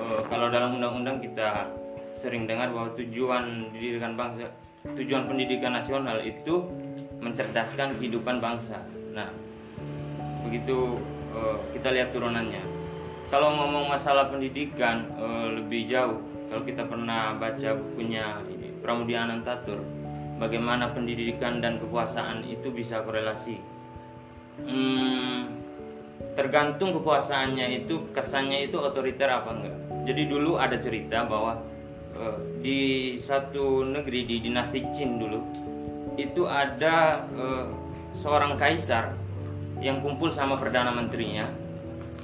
eh, 0.00 0.20
kalau 0.28 0.52
dalam 0.52 0.76
undang-undang 0.76 1.20
kita 1.24 1.68
sering 2.18 2.44
dengar 2.50 2.68
bahwa 2.74 2.92
tujuan 2.98 3.70
didirikan 3.72 4.18
bangsa 4.18 4.50
tujuan 4.96 5.26
pendidikan 5.26 5.74
nasional 5.74 6.22
itu 6.22 6.64
mencerdaskan 7.18 7.98
kehidupan 7.98 8.38
bangsa. 8.38 8.78
Nah, 9.12 9.28
begitu 10.46 11.02
eh, 11.34 11.56
kita 11.74 11.90
lihat 11.92 12.14
turunannya. 12.14 12.62
Kalau 13.28 13.52
ngomong 13.52 13.92
masalah 13.92 14.30
pendidikan 14.30 15.04
eh, 15.18 15.48
lebih 15.58 15.90
jauh, 15.90 16.22
kalau 16.48 16.62
kita 16.64 16.86
pernah 16.86 17.36
baca 17.36 17.76
bukunya 17.76 18.40
Pramudia 18.88 19.28
Anantatur, 19.28 19.84
bagaimana 20.40 20.88
pendidikan 20.96 21.60
dan 21.60 21.76
kekuasaan 21.76 22.40
itu 22.48 22.72
bisa 22.72 23.04
korelasi. 23.04 23.60
Hmm, 24.64 25.60
tergantung 26.32 26.96
kekuasaannya 26.96 27.84
itu 27.84 28.08
kesannya 28.16 28.64
itu 28.64 28.80
otoriter 28.80 29.28
apa 29.28 29.52
enggak. 29.52 29.76
Jadi 30.08 30.24
dulu 30.24 30.56
ada 30.56 30.80
cerita 30.80 31.28
bahwa 31.28 31.60
eh, 32.16 32.36
di 32.64 32.80
satu 33.20 33.84
negeri 33.84 34.24
di 34.24 34.40
dinasti 34.40 34.80
Qin 34.88 35.20
dulu 35.20 35.36
itu 36.16 36.48
ada 36.48 37.28
eh, 37.28 37.68
seorang 38.16 38.56
kaisar 38.56 39.12
yang 39.84 40.00
kumpul 40.00 40.32
sama 40.32 40.56
perdana 40.56 40.88
menterinya 40.96 41.44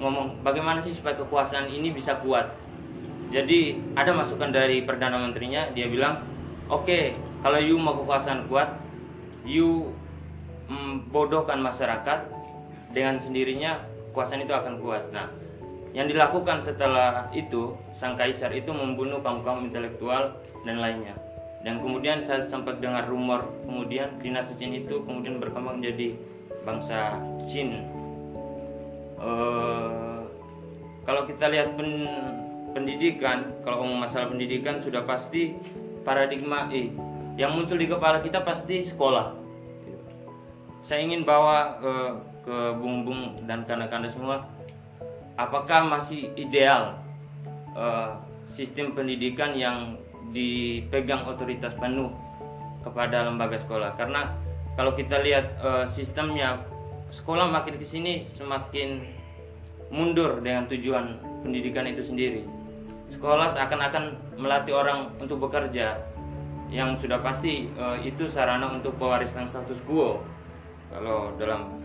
ngomong 0.01 0.41
bagaimana 0.41 0.81
sih 0.81 0.97
supaya 0.97 1.13
kekuasaan 1.21 1.69
ini 1.69 1.93
bisa 1.93 2.17
kuat. 2.25 2.57
Jadi 3.29 3.77
ada 3.93 4.17
masukan 4.17 4.49
dari 4.49 4.81
perdana 4.81 5.21
menterinya 5.21 5.69
dia 5.77 5.93
bilang 5.93 6.33
oke 6.75 7.01
kalau 7.45 7.59
you 7.61 7.77
mau 7.79 7.95
kekuasaan 7.95 8.51
kuat 8.51 8.81
you 9.45 9.93
mm, 10.69 11.13
bodohkan 11.13 11.61
masyarakat 11.61 12.27
dengan 12.95 13.19
sendirinya 13.21 13.83
kekuasaan 14.15 14.47
itu 14.47 14.55
akan 14.55 14.79
kuat. 14.79 15.11
Nah, 15.11 15.27
yang 15.91 16.07
dilakukan 16.07 16.63
setelah 16.63 17.27
itu 17.35 17.75
sang 17.99 18.15
kaisar 18.15 18.55
itu 18.55 18.71
membunuh 18.71 19.19
kaum 19.21 19.43
kaum 19.43 19.67
intelektual 19.67 20.39
dan 20.63 20.79
lainnya. 20.79 21.19
Dan 21.67 21.81
kemudian 21.81 22.23
saya 22.23 22.47
sempat 22.47 22.79
dengar 22.79 23.09
rumor 23.11 23.51
kemudian 23.67 24.21
dinasti 24.21 24.55
Qin 24.55 24.85
itu 24.85 25.03
kemudian 25.03 25.43
berkembang 25.43 25.83
menjadi 25.83 26.15
bangsa 26.63 27.19
Qin. 27.43 27.83
Eh, 29.19 30.21
kalau 31.03 31.27
kita 31.27 31.51
lihat 31.51 31.75
pen- 31.75 32.37
pendidikan, 32.71 33.51
kalau 33.67 33.83
ngomong 33.83 34.07
masalah 34.07 34.31
pendidikan 34.31 34.79
sudah 34.79 35.03
pasti 35.03 35.57
paradigma 36.05 36.69
eh 36.71 36.93
yang 37.35 37.51
muncul 37.57 37.75
di 37.75 37.91
kepala 37.91 38.23
kita 38.23 38.47
pasti 38.47 38.87
sekolah. 38.87 39.35
Saya 40.85 41.03
ingin 41.03 41.27
bawa 41.27 41.81
eh, 41.81 42.13
ke 42.45 42.57
bung-bung 42.79 43.43
dan 43.49 43.65
kanda-kanda 43.65 44.07
semua, 44.13 44.45
apakah 45.35 45.89
masih 45.89 46.31
ideal 46.39 47.01
eh, 47.75 48.15
sistem 48.47 48.95
pendidikan 48.95 49.57
yang 49.57 49.99
dipegang 50.31 51.27
otoritas 51.27 51.75
penuh 51.75 52.13
kepada 52.85 53.27
lembaga 53.27 53.59
sekolah? 53.59 53.97
Karena 53.99 54.31
kalau 54.79 54.95
kita 54.95 55.19
lihat 55.25 55.59
eh, 55.59 55.87
sistemnya 55.91 56.63
sekolah 57.11 57.51
makin 57.51 57.81
ke 57.81 57.87
sini 57.87 58.29
semakin 58.31 59.03
mundur 59.91 60.43
dengan 60.43 60.67
tujuan 60.71 61.19
pendidikan 61.43 61.87
itu 61.87 62.03
sendiri. 62.03 62.64
Sekolah 63.09 63.53
seakan-akan 63.53 64.37
melatih 64.41 64.75
orang 64.75 65.13
untuk 65.21 65.49
bekerja 65.49 66.01
yang 66.73 66.99
sudah 66.99 67.21
pasti 67.23 67.69
eh, 67.71 67.97
itu 68.03 68.27
sarana 68.27 68.73
untuk 68.73 68.97
pewarisan 68.99 69.47
status 69.47 69.79
quo 69.87 70.25
kalau 70.91 71.33
dalam 71.39 71.79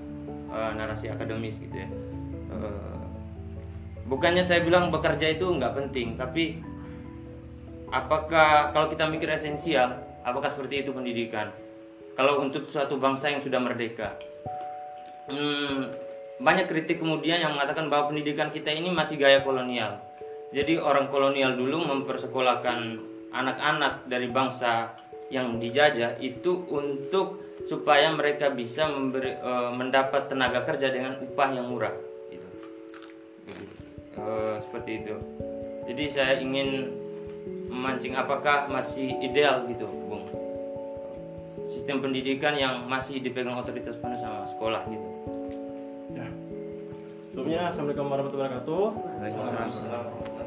eh, 0.49 0.71
narasi 0.73 1.11
akademis 1.11 1.59
gitu 1.59 1.75
ya. 1.75 1.89
Eh, 2.49 3.03
bukannya 4.09 4.41
saya 4.41 4.65
bilang 4.65 4.89
bekerja 4.89 5.37
itu 5.37 5.45
nggak 5.45 5.75
penting, 5.75 6.17
tapi 6.17 6.63
apakah 7.93 8.73
kalau 8.73 8.89
kita 8.89 9.05
mikir 9.05 9.29
esensial, 9.29 9.93
apakah 10.25 10.49
seperti 10.49 10.87
itu 10.87 10.91
pendidikan? 10.95 11.53
Kalau 12.17 12.43
untuk 12.43 12.67
suatu 12.67 12.99
bangsa 12.99 13.31
yang 13.31 13.39
sudah 13.39 13.63
merdeka, 13.63 14.11
Hmm, 15.29 15.85
banyak 16.41 16.65
kritik 16.65 16.97
kemudian 16.97 17.37
yang 17.37 17.53
mengatakan 17.53 17.85
bahwa 17.85 18.09
pendidikan 18.09 18.49
kita 18.49 18.73
ini 18.73 18.89
masih 18.89 19.21
gaya 19.21 19.45
kolonial. 19.45 20.01
Jadi 20.49 20.81
orang 20.81 21.05
kolonial 21.13 21.53
dulu 21.53 21.85
mempersekolahkan 21.85 22.97
anak-anak 23.29 24.09
dari 24.09 24.25
bangsa 24.33 24.97
yang 25.29 25.61
dijajah 25.61 26.17
itu 26.17 26.65
untuk 26.73 27.53
supaya 27.69 28.09
mereka 28.09 28.49
bisa 28.49 28.89
memberi 28.89 29.37
eh, 29.37 29.71
mendapat 29.77 30.25
tenaga 30.25 30.65
kerja 30.65 30.89
dengan 30.89 31.21
upah 31.21 31.49
yang 31.53 31.69
murah 31.69 31.93
gitu. 32.33 32.47
Eh, 34.17 34.55
seperti 34.65 35.05
itu. 35.05 35.15
Jadi 35.85 36.03
saya 36.09 36.33
ingin 36.41 36.89
memancing 37.69 38.17
apakah 38.17 38.65
masih 38.65 39.21
ideal 39.21 39.69
gitu, 39.69 39.85
Bung. 39.85 40.25
Sistem 41.69 42.01
pendidikan 42.01 42.57
yang 42.57 42.89
masih 42.89 43.21
dipegang 43.21 43.53
otoritas 43.53 43.93
penuh 44.01 44.17
sama 44.17 44.49
sekolah 44.49 44.81
gitu. 44.89 45.09
Ya. 46.17 46.25
Sebelumnya 47.29 47.69
Assalamualaikum 47.69 48.09
warahmatullahi 48.09 48.49
wabarakatuh. 48.57 48.85
Ya, 49.21 50.38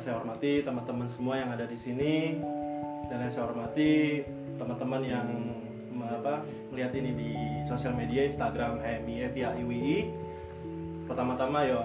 saya 0.00 0.16
hormati 0.16 0.64
teman-teman 0.64 1.04
semua 1.04 1.36
yang 1.36 1.52
ada 1.52 1.68
di 1.68 1.76
sini 1.76 2.40
dan 3.12 3.20
yang 3.20 3.28
saya 3.28 3.52
hormati 3.52 4.24
teman-teman 4.56 5.04
yang 5.04 5.28
apa, 6.00 6.40
melihat 6.72 6.96
ini 6.96 7.10
di 7.12 7.30
sosial 7.68 7.92
media 7.92 8.24
Instagram 8.24 8.80
HMI 8.80 9.28
via 9.36 9.52
IWI. 9.60 10.08
Pertama-tama 11.04 11.68
yo 11.68 11.84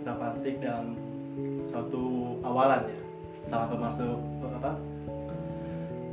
kita 0.00 0.12
petik 0.16 0.56
dalam 0.64 0.96
suatu 1.68 2.40
awalan 2.40 2.88
ya. 2.88 3.00
Salam 3.44 3.68
pemasuk 3.68 4.16
apa? 4.48 4.72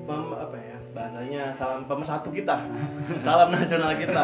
Pem, 0.04 0.26
apa 0.36 0.58
ya? 0.60 0.78
Bahasanya 0.92 1.44
salam 1.56 1.88
pemersatu 1.88 2.28
kita. 2.28 2.60
salam 3.26 3.56
nasional 3.56 3.96
kita. 3.96 4.24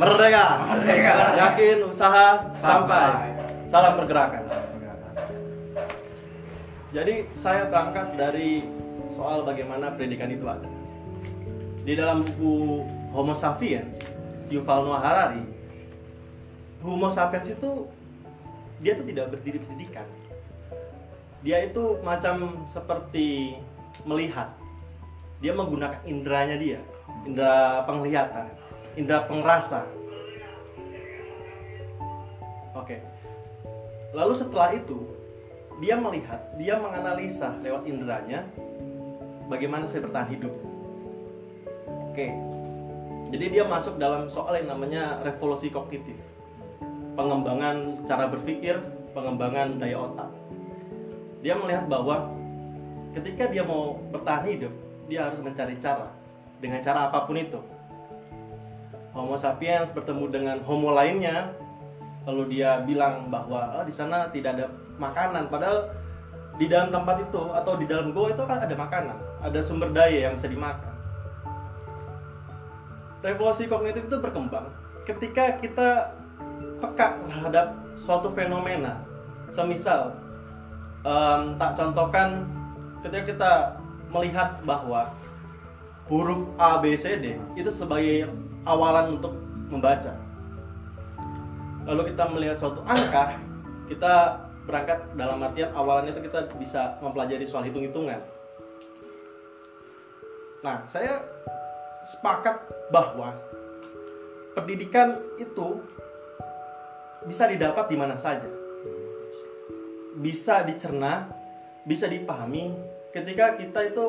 Merdeka. 0.00 0.44
Merdeka. 0.72 1.14
Yakin 1.36 1.84
usaha 1.84 2.48
sampai. 2.56 3.36
Salam 3.68 4.00
pergerakan. 4.00 4.65
Jadi 6.96 7.28
saya 7.36 7.68
berangkat 7.68 8.16
dari 8.16 8.64
soal 9.12 9.44
bagaimana 9.44 9.92
pendidikan 9.92 10.32
itu 10.32 10.48
ada. 10.48 10.64
Di 11.84 11.92
dalam 11.92 12.24
buku 12.24 12.88
Homo 13.12 13.36
Sapiens, 13.36 14.00
Yuval 14.48 14.88
Noah 14.88 15.04
Harari, 15.04 15.44
Homo 16.80 17.12
Sapiens 17.12 17.52
itu 17.52 17.84
dia 18.80 18.96
tuh 18.96 19.04
tidak 19.04 19.28
berdiri 19.28 19.60
pendidikan. 19.60 20.08
Dia 21.44 21.68
itu 21.68 22.00
macam 22.00 22.64
seperti 22.64 23.60
melihat. 24.08 24.56
Dia 25.44 25.52
menggunakan 25.52 26.00
indranya 26.08 26.56
dia, 26.56 26.80
indera 27.28 27.84
penglihatan, 27.84 28.48
indera 28.96 29.28
pengrasa. 29.28 29.84
Oke. 32.72 33.04
Lalu 34.16 34.32
setelah 34.32 34.72
itu, 34.72 35.15
dia 35.76 35.94
melihat, 36.00 36.40
dia 36.56 36.80
menganalisa 36.80 37.52
lewat 37.60 37.84
inderanya 37.84 38.48
bagaimana 39.52 39.84
saya 39.84 40.08
bertahan 40.08 40.32
hidup. 40.32 40.54
Oke. 42.12 42.32
Jadi 43.36 43.46
dia 43.58 43.64
masuk 43.66 44.00
dalam 44.00 44.30
soal 44.32 44.56
yang 44.62 44.72
namanya 44.72 45.20
revolusi 45.20 45.68
kognitif. 45.68 46.16
Pengembangan 47.12 48.06
cara 48.08 48.30
berpikir, 48.32 48.80
pengembangan 49.12 49.76
daya 49.76 50.00
otak. 50.00 50.30
Dia 51.44 51.58
melihat 51.60 51.84
bahwa 51.90 52.32
ketika 53.12 53.52
dia 53.52 53.66
mau 53.66 54.00
bertahan 54.08 54.48
hidup, 54.48 54.72
dia 55.10 55.28
harus 55.28 55.40
mencari 55.44 55.76
cara 55.76 56.08
dengan 56.56 56.80
cara 56.80 57.12
apa 57.12 57.28
pun 57.28 57.36
itu. 57.36 57.60
Homo 59.12 59.36
sapiens 59.36 59.92
bertemu 59.92 60.24
dengan 60.28 60.56
homo 60.64 60.92
lainnya, 60.92 61.52
lalu 62.28 62.56
dia 62.56 62.80
bilang 62.84 63.28
bahwa 63.28 63.80
oh, 63.80 63.84
di 63.84 63.92
sana 63.92 64.28
tidak 64.28 64.60
ada 64.60 64.66
makanan, 64.96 65.48
padahal 65.48 65.92
di 66.56 66.66
dalam 66.72 66.88
tempat 66.88 67.20
itu 67.20 67.42
atau 67.52 67.72
di 67.76 67.84
dalam 67.84 68.16
gua 68.16 68.32
itu 68.32 68.42
kan 68.44 68.58
ada 68.64 68.74
makanan, 68.74 69.16
ada 69.44 69.58
sumber 69.60 69.92
daya 69.92 70.28
yang 70.30 70.34
bisa 70.36 70.48
dimakan. 70.48 70.94
Revolusi 73.20 73.66
kognitif 73.66 74.06
itu 74.06 74.16
berkembang 74.22 74.70
ketika 75.04 75.58
kita 75.58 76.14
peka 76.78 77.16
terhadap 77.28 77.76
suatu 77.96 78.28
fenomena, 78.32 79.00
semisal 79.48 80.16
em, 81.04 81.56
tak 81.56 81.72
contohkan 81.78 82.44
ketika 83.04 83.22
kita 83.24 83.52
melihat 84.10 84.60
bahwa 84.62 85.10
huruf 86.06 86.46
A, 86.56 86.78
B, 86.78 86.94
C, 86.94 87.18
D 87.18 87.34
itu 87.58 87.70
sebagai 87.70 88.30
awalan 88.62 89.18
untuk 89.18 89.34
membaca. 89.66 90.14
Lalu 91.86 92.14
kita 92.14 92.22
melihat 92.30 92.56
suatu 92.58 92.82
angka, 92.86 93.38
kita 93.86 94.45
berangkat 94.66 94.98
dalam 95.14 95.38
artian 95.40 95.70
awalannya 95.72 96.10
itu 96.10 96.26
kita 96.26 96.50
bisa 96.58 96.98
mempelajari 96.98 97.46
soal 97.46 97.62
hitung-hitungan. 97.62 98.18
Nah, 100.66 100.82
saya 100.90 101.22
sepakat 102.02 102.66
bahwa 102.90 103.30
pendidikan 104.58 105.22
itu 105.38 105.78
bisa 107.30 107.46
didapat 107.46 107.86
di 107.86 107.96
mana 107.98 108.18
saja. 108.18 108.50
Bisa 110.18 110.66
dicerna, 110.66 111.30
bisa 111.86 112.10
dipahami 112.10 112.74
ketika 113.14 113.54
kita 113.54 113.94
itu 113.94 114.04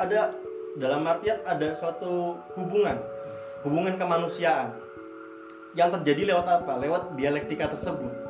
ada 0.00 0.32
dalam 0.78 1.02
artian 1.04 1.42
ada 1.44 1.74
suatu 1.74 2.38
hubungan, 2.56 2.96
hubungan 3.66 3.98
kemanusiaan 3.98 4.72
yang 5.76 5.92
terjadi 6.00 6.32
lewat 6.32 6.46
apa? 6.62 6.72
Lewat 6.78 7.02
dialektika 7.18 7.68
tersebut. 7.74 8.27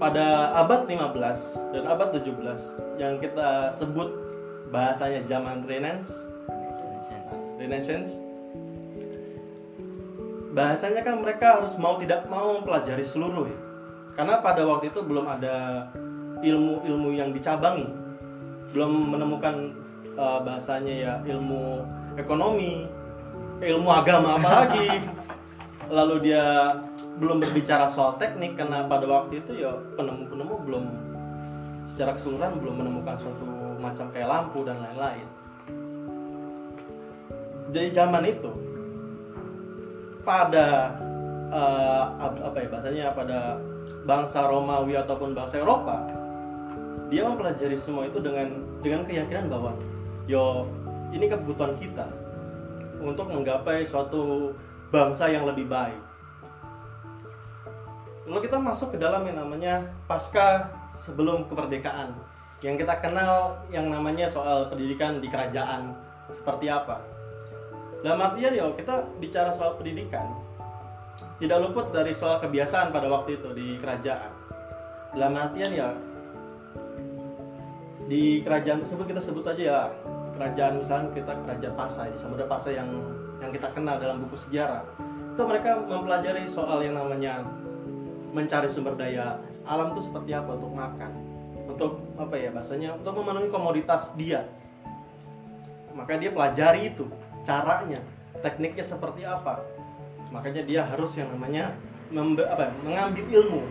Pada 0.00 0.56
abad 0.56 0.88
15 0.88 1.76
dan 1.76 1.84
abad 1.84 2.08
17 2.16 2.96
yang 2.96 3.20
kita 3.20 3.68
sebut 3.68 4.08
bahasanya 4.72 5.20
zaman 5.28 5.60
Renaissance, 5.68 6.24
Renaissance 7.60 8.16
bahasanya 10.50 11.06
kan 11.06 11.22
mereka 11.22 11.60
harus 11.60 11.78
mau 11.78 12.00
tidak 12.00 12.26
mau 12.26 12.58
mempelajari 12.58 13.04
seluruh 13.06 13.46
ya. 13.46 13.58
Karena 14.18 14.42
pada 14.42 14.66
waktu 14.66 14.90
itu 14.90 15.00
belum 15.00 15.26
ada 15.28 15.86
ilmu-ilmu 16.42 17.14
yang 17.14 17.30
dicabangi. 17.30 17.86
Belum 18.74 19.14
menemukan 19.14 19.74
uh, 20.18 20.42
bahasanya 20.42 20.94
ya 20.94 21.14
ilmu 21.26 21.86
ekonomi, 22.18 22.86
ilmu 23.62 23.88
agama 23.88 24.36
apalagi. 24.38 25.06
Lalu 25.96 26.30
dia 26.30 26.74
belum 27.20 27.36
berbicara 27.44 27.84
soal 27.84 28.16
teknik 28.16 28.56
karena 28.56 28.88
pada 28.88 29.04
waktu 29.04 29.44
itu 29.44 29.60
ya 29.60 29.70
penemu-penemu 29.94 30.54
belum 30.64 30.84
secara 31.84 32.16
keseluruhan 32.16 32.56
belum 32.64 32.74
menemukan 32.80 33.16
suatu 33.20 33.44
macam 33.76 34.08
kayak 34.08 34.28
lampu 34.28 34.64
dan 34.64 34.80
lain-lain. 34.80 35.28
Jadi 37.70 37.88
zaman 37.92 38.24
itu 38.24 38.50
pada 40.24 40.96
ab- 42.18 42.40
apa 42.40 42.56
ya 42.56 42.68
bahasanya 42.72 43.06
pada 43.12 43.60
bangsa 44.08 44.48
Romawi 44.48 44.96
ataupun 44.96 45.36
bangsa 45.36 45.60
Eropa 45.60 46.02
dia 47.10 47.26
mempelajari 47.26 47.74
semua 47.74 48.06
itu 48.06 48.22
dengan 48.22 48.48
dengan 48.80 49.02
keyakinan 49.04 49.50
bahwa 49.50 49.74
yo 50.30 50.64
ini 51.10 51.26
kebutuhan 51.26 51.74
kita 51.74 52.06
untuk 53.02 53.26
menggapai 53.28 53.82
suatu 53.82 54.54
bangsa 54.94 55.26
yang 55.26 55.44
lebih 55.48 55.66
baik. 55.66 56.09
Lalu 58.30 58.46
kita 58.46 58.62
masuk 58.62 58.94
ke 58.94 58.98
dalam 59.02 59.26
yang 59.26 59.42
namanya 59.42 59.82
pasca 60.06 60.70
sebelum 60.94 61.50
kemerdekaan 61.50 62.14
yang 62.62 62.78
kita 62.78 63.02
kenal 63.02 63.58
yang 63.74 63.90
namanya 63.90 64.30
soal 64.30 64.70
pendidikan 64.70 65.18
di 65.18 65.26
kerajaan 65.26 65.90
seperti 66.30 66.70
apa. 66.70 67.02
Dalam 68.06 68.22
artian 68.22 68.54
ya 68.54 68.70
kita 68.70 69.02
bicara 69.18 69.50
soal 69.50 69.74
pendidikan 69.74 70.30
tidak 71.42 71.58
luput 71.58 71.90
dari 71.90 72.14
soal 72.14 72.38
kebiasaan 72.38 72.94
pada 72.94 73.10
waktu 73.10 73.34
itu 73.34 73.50
di 73.50 73.74
kerajaan. 73.82 74.30
Dalam 75.10 75.34
artian 75.34 75.74
ya 75.74 75.90
di 78.06 78.46
kerajaan 78.46 78.86
tersebut 78.86 79.10
kita 79.10 79.20
sebut 79.26 79.42
saja 79.42 79.62
ya 79.74 79.80
kerajaan 80.38 80.78
misalnya 80.78 81.10
kita 81.18 81.34
kerajaan 81.34 81.74
Pasai, 81.74 82.14
Samudra 82.14 82.46
Pasai 82.46 82.78
yang 82.78 82.94
yang 83.42 83.50
kita 83.50 83.74
kenal 83.74 83.98
dalam 83.98 84.22
buku 84.22 84.38
sejarah. 84.38 84.86
Itu 85.34 85.42
mereka 85.48 85.82
mempelajari 85.82 86.46
soal 86.46 86.86
yang 86.86 86.94
namanya 86.94 87.42
mencari 88.30 88.70
sumber 88.70 88.94
daya 88.94 89.38
alam 89.66 89.94
itu 89.94 90.06
seperti 90.06 90.34
apa 90.34 90.56
untuk 90.56 90.72
makan, 90.72 91.12
untuk 91.66 92.02
apa 92.18 92.34
ya 92.34 92.50
bahasanya 92.50 92.98
untuk 92.98 93.12
memenuhi 93.14 93.48
komoditas 93.50 94.10
dia. 94.18 94.46
Maka 95.94 96.16
dia 96.18 96.30
pelajari 96.30 96.94
itu 96.94 97.06
caranya, 97.42 97.98
tekniknya 98.40 98.84
seperti 98.86 99.26
apa. 99.26 99.62
Makanya 100.30 100.62
dia 100.62 100.86
harus 100.86 101.14
yang 101.18 101.30
namanya 101.34 101.74
membe- 102.10 102.46
apa, 102.46 102.70
mengambil 102.86 103.26
ilmu. 103.26 103.62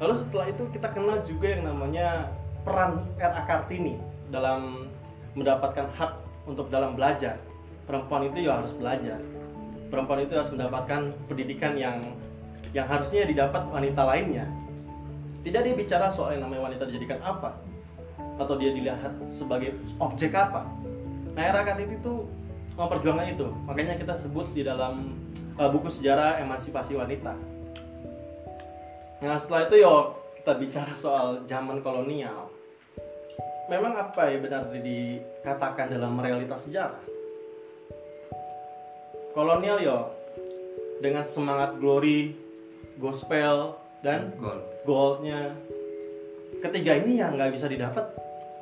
Lalu 0.00 0.14
setelah 0.20 0.46
itu 0.52 0.64
kita 0.68 0.88
kenal 0.92 1.24
juga 1.24 1.46
yang 1.48 1.64
namanya 1.64 2.28
peran 2.64 3.08
R.A. 3.16 3.42
Kartini 3.48 3.96
dalam 4.28 4.90
mendapatkan 5.32 5.88
hak 5.96 6.12
untuk 6.44 6.68
dalam 6.68 6.96
belajar. 6.96 7.40
Perempuan 7.84 8.28
itu 8.28 8.48
ya 8.48 8.60
harus 8.60 8.72
belajar. 8.72 9.20
Perempuan 9.94 10.26
itu 10.26 10.34
harus 10.34 10.50
mendapatkan 10.50 11.14
pendidikan 11.30 11.78
yang 11.78 12.02
yang 12.74 12.82
harusnya 12.90 13.30
didapat 13.30 13.62
wanita 13.70 14.02
lainnya. 14.02 14.50
Tidak 15.46 15.62
dia 15.62 15.74
bicara 15.78 16.10
soal 16.10 16.34
yang 16.34 16.50
namanya 16.50 16.66
wanita 16.66 16.90
dijadikan 16.90 17.22
apa 17.22 17.54
atau 18.34 18.58
dia 18.58 18.74
dilihat 18.74 19.14
sebagai 19.30 19.78
objek 20.02 20.34
apa. 20.34 20.66
Nah 21.38 21.42
era 21.46 21.62
Kartini 21.62 21.94
itu 22.02 22.26
memperjuangkan 22.74 23.38
itu, 23.38 23.46
makanya 23.70 23.94
kita 23.94 24.18
sebut 24.18 24.50
di 24.50 24.66
dalam 24.66 25.14
uh, 25.54 25.70
buku 25.70 25.86
sejarah 25.86 26.42
emansipasi 26.42 26.98
wanita. 26.98 27.38
Nah 29.22 29.38
setelah 29.38 29.70
itu 29.70 29.78
yo 29.78 30.18
kita 30.42 30.58
bicara 30.58 30.90
soal 30.98 31.46
zaman 31.46 31.78
kolonial. 31.86 32.50
Memang 33.70 33.94
apa 33.94 34.26
ya 34.26 34.42
benar 34.42 34.66
dikatakan 34.74 35.86
dalam 35.86 36.18
realitas 36.18 36.66
sejarah? 36.66 37.13
Kolonial 39.34 39.82
yo. 39.82 39.98
Dengan 41.02 41.26
semangat 41.26 41.74
glory, 41.82 42.38
gospel 43.02 43.74
dan 44.00 44.30
Gold. 44.38 44.62
goldnya. 44.86 45.58
Ketiga 46.62 47.02
ini 47.02 47.18
yang 47.18 47.34
nggak 47.34 47.50
bisa 47.50 47.66
didapat 47.66 48.14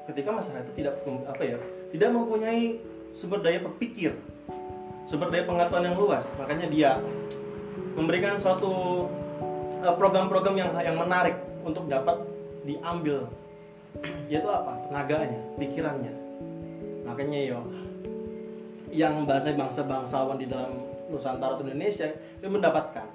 ketika 0.09 0.33
masyarakat 0.33 0.65
itu 0.67 0.83
tidak 0.83 0.99
apa 1.31 1.43
ya 1.47 1.59
tidak 1.95 2.11
mempunyai 2.11 2.75
sumber 3.15 3.39
daya 3.39 3.63
berpikir 3.63 4.19
sumber 5.07 5.31
daya 5.31 5.45
pengetahuan 5.45 5.93
yang 5.93 5.97
luas. 6.01 6.25
Makanya 6.41 6.67
dia 6.73 6.91
memberikan 7.93 8.41
suatu 8.41 9.07
eh, 9.85 9.95
program-program 9.95 10.57
yang 10.57 10.73
yang 10.81 10.97
menarik 10.97 11.37
untuk 11.63 11.85
dapat 11.87 12.17
diambil. 12.65 13.29
Yaitu 14.33 14.49
apa? 14.49 14.89
Tenaganya 14.89 15.41
pikirannya. 15.61 16.15
Makanya 17.05 17.39
yo 17.45 17.61
yang 18.93 19.25
bahasa 19.25 19.57
bangsa 19.57 19.89
bangsawan 19.89 20.37
di 20.37 20.47
dalam 20.47 20.77
Nusantara 21.09 21.57
atau 21.57 21.65
Indonesia 21.65 22.07
itu 22.13 22.47
mendapatkan 22.47 23.09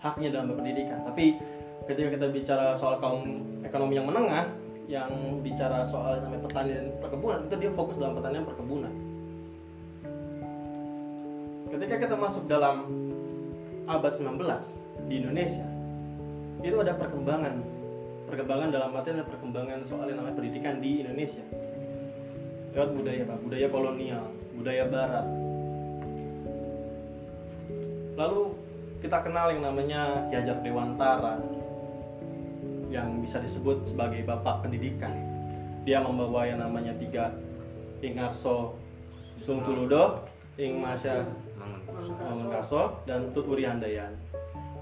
haknya 0.00 0.32
dalam 0.32 0.56
berpendidikan 0.56 1.04
tapi 1.04 1.36
ketika 1.84 2.08
kita 2.16 2.26
bicara 2.32 2.72
soal 2.72 2.96
kaum 2.96 3.44
ekonomi 3.60 4.00
yang 4.00 4.08
menengah 4.08 4.48
yang 4.88 5.12
bicara 5.44 5.84
soal 5.84 6.16
namanya 6.24 6.48
pertanian 6.48 6.88
perkebunan 6.96 7.44
itu 7.44 7.56
dia 7.60 7.70
fokus 7.76 8.00
dalam 8.00 8.16
pertanian 8.16 8.44
perkebunan. 8.48 8.94
Ketika 11.68 11.94
kita 12.08 12.16
masuk 12.16 12.48
dalam 12.48 12.88
abad 13.84 14.12
19 14.12 14.40
di 15.12 15.14
Indonesia 15.20 15.66
itu 16.64 16.76
ada 16.80 16.96
perkembangan 16.96 17.60
perkembangan 18.32 18.68
dalam 18.72 18.90
ada 18.96 19.24
perkembangan 19.28 19.80
soal 19.84 20.08
yang 20.08 20.24
namanya 20.24 20.40
pendidikan 20.40 20.80
di 20.80 21.04
Indonesia. 21.04 21.44
Lewat 22.72 22.90
budaya 22.96 23.22
pak 23.28 23.38
budaya 23.44 23.66
kolonial 23.68 24.37
budaya 24.58 24.84
barat. 24.90 25.26
Lalu 28.18 28.42
kita 28.98 29.22
kenal 29.22 29.54
yang 29.54 29.62
namanya 29.62 30.26
Ki 30.26 30.34
Hajar 30.42 30.58
Dewantara 30.60 31.38
yang 32.90 33.22
bisa 33.22 33.38
disebut 33.38 33.86
sebagai 33.86 34.26
bapak 34.26 34.66
pendidikan. 34.66 35.14
Dia 35.86 36.02
membawa 36.02 36.42
yang 36.44 36.58
namanya 36.58 36.92
tiga 36.98 37.30
Ing 38.02 38.18
Arso 38.18 38.74
Sung 39.46 39.62
Tuludo 39.62 40.26
Ing 40.58 40.82
Masya 40.82 41.22
dan 43.06 43.30
Tut 43.30 43.46
Uri 43.46 43.64
Handayan 43.64 44.12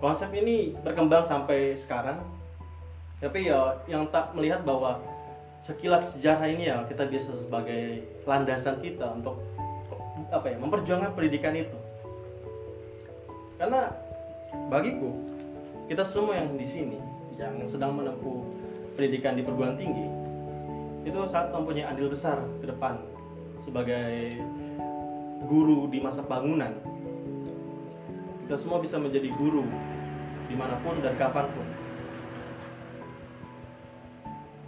konsep 0.00 0.28
ini 0.36 0.76
berkembang 0.84 1.24
sampai 1.24 1.72
sekarang 1.76 2.20
tapi 3.16 3.48
ya 3.48 3.72
yang 3.88 4.04
tak 4.12 4.36
melihat 4.36 4.60
bahwa 4.60 5.00
sekilas 5.64 6.16
sejarah 6.16 6.44
ini 6.52 6.68
ya 6.68 6.84
kita 6.84 7.08
bisa 7.08 7.32
sebagai 7.32 8.04
landasan 8.28 8.76
kita 8.84 9.08
untuk 9.08 9.40
apa 10.30 10.46
ya 10.50 10.56
memperjuangkan 10.58 11.12
pendidikan 11.14 11.54
itu. 11.54 11.78
Karena 13.56 13.88
bagiku 14.68 15.10
kita 15.86 16.02
semua 16.02 16.36
yang 16.36 16.58
di 16.58 16.66
sini 16.66 16.98
yang 17.38 17.60
sedang 17.68 17.94
menempuh 17.94 18.42
pendidikan 18.96 19.36
di 19.36 19.44
perguruan 19.44 19.76
tinggi 19.76 20.08
itu 21.06 21.18
sangat 21.30 21.54
mempunyai 21.54 21.86
andil 21.86 22.10
besar 22.10 22.42
ke 22.58 22.66
depan 22.66 22.98
sebagai 23.62 24.42
guru 25.46 25.86
di 25.86 26.02
masa 26.02 26.26
bangunan. 26.26 26.74
Kita 28.46 28.56
semua 28.58 28.82
bisa 28.82 28.98
menjadi 28.98 29.30
guru 29.34 29.66
di 30.46 30.54
mana 30.58 30.78
pun 30.82 30.98
dan 31.02 31.14
kapan 31.14 31.46
pun. 31.50 31.66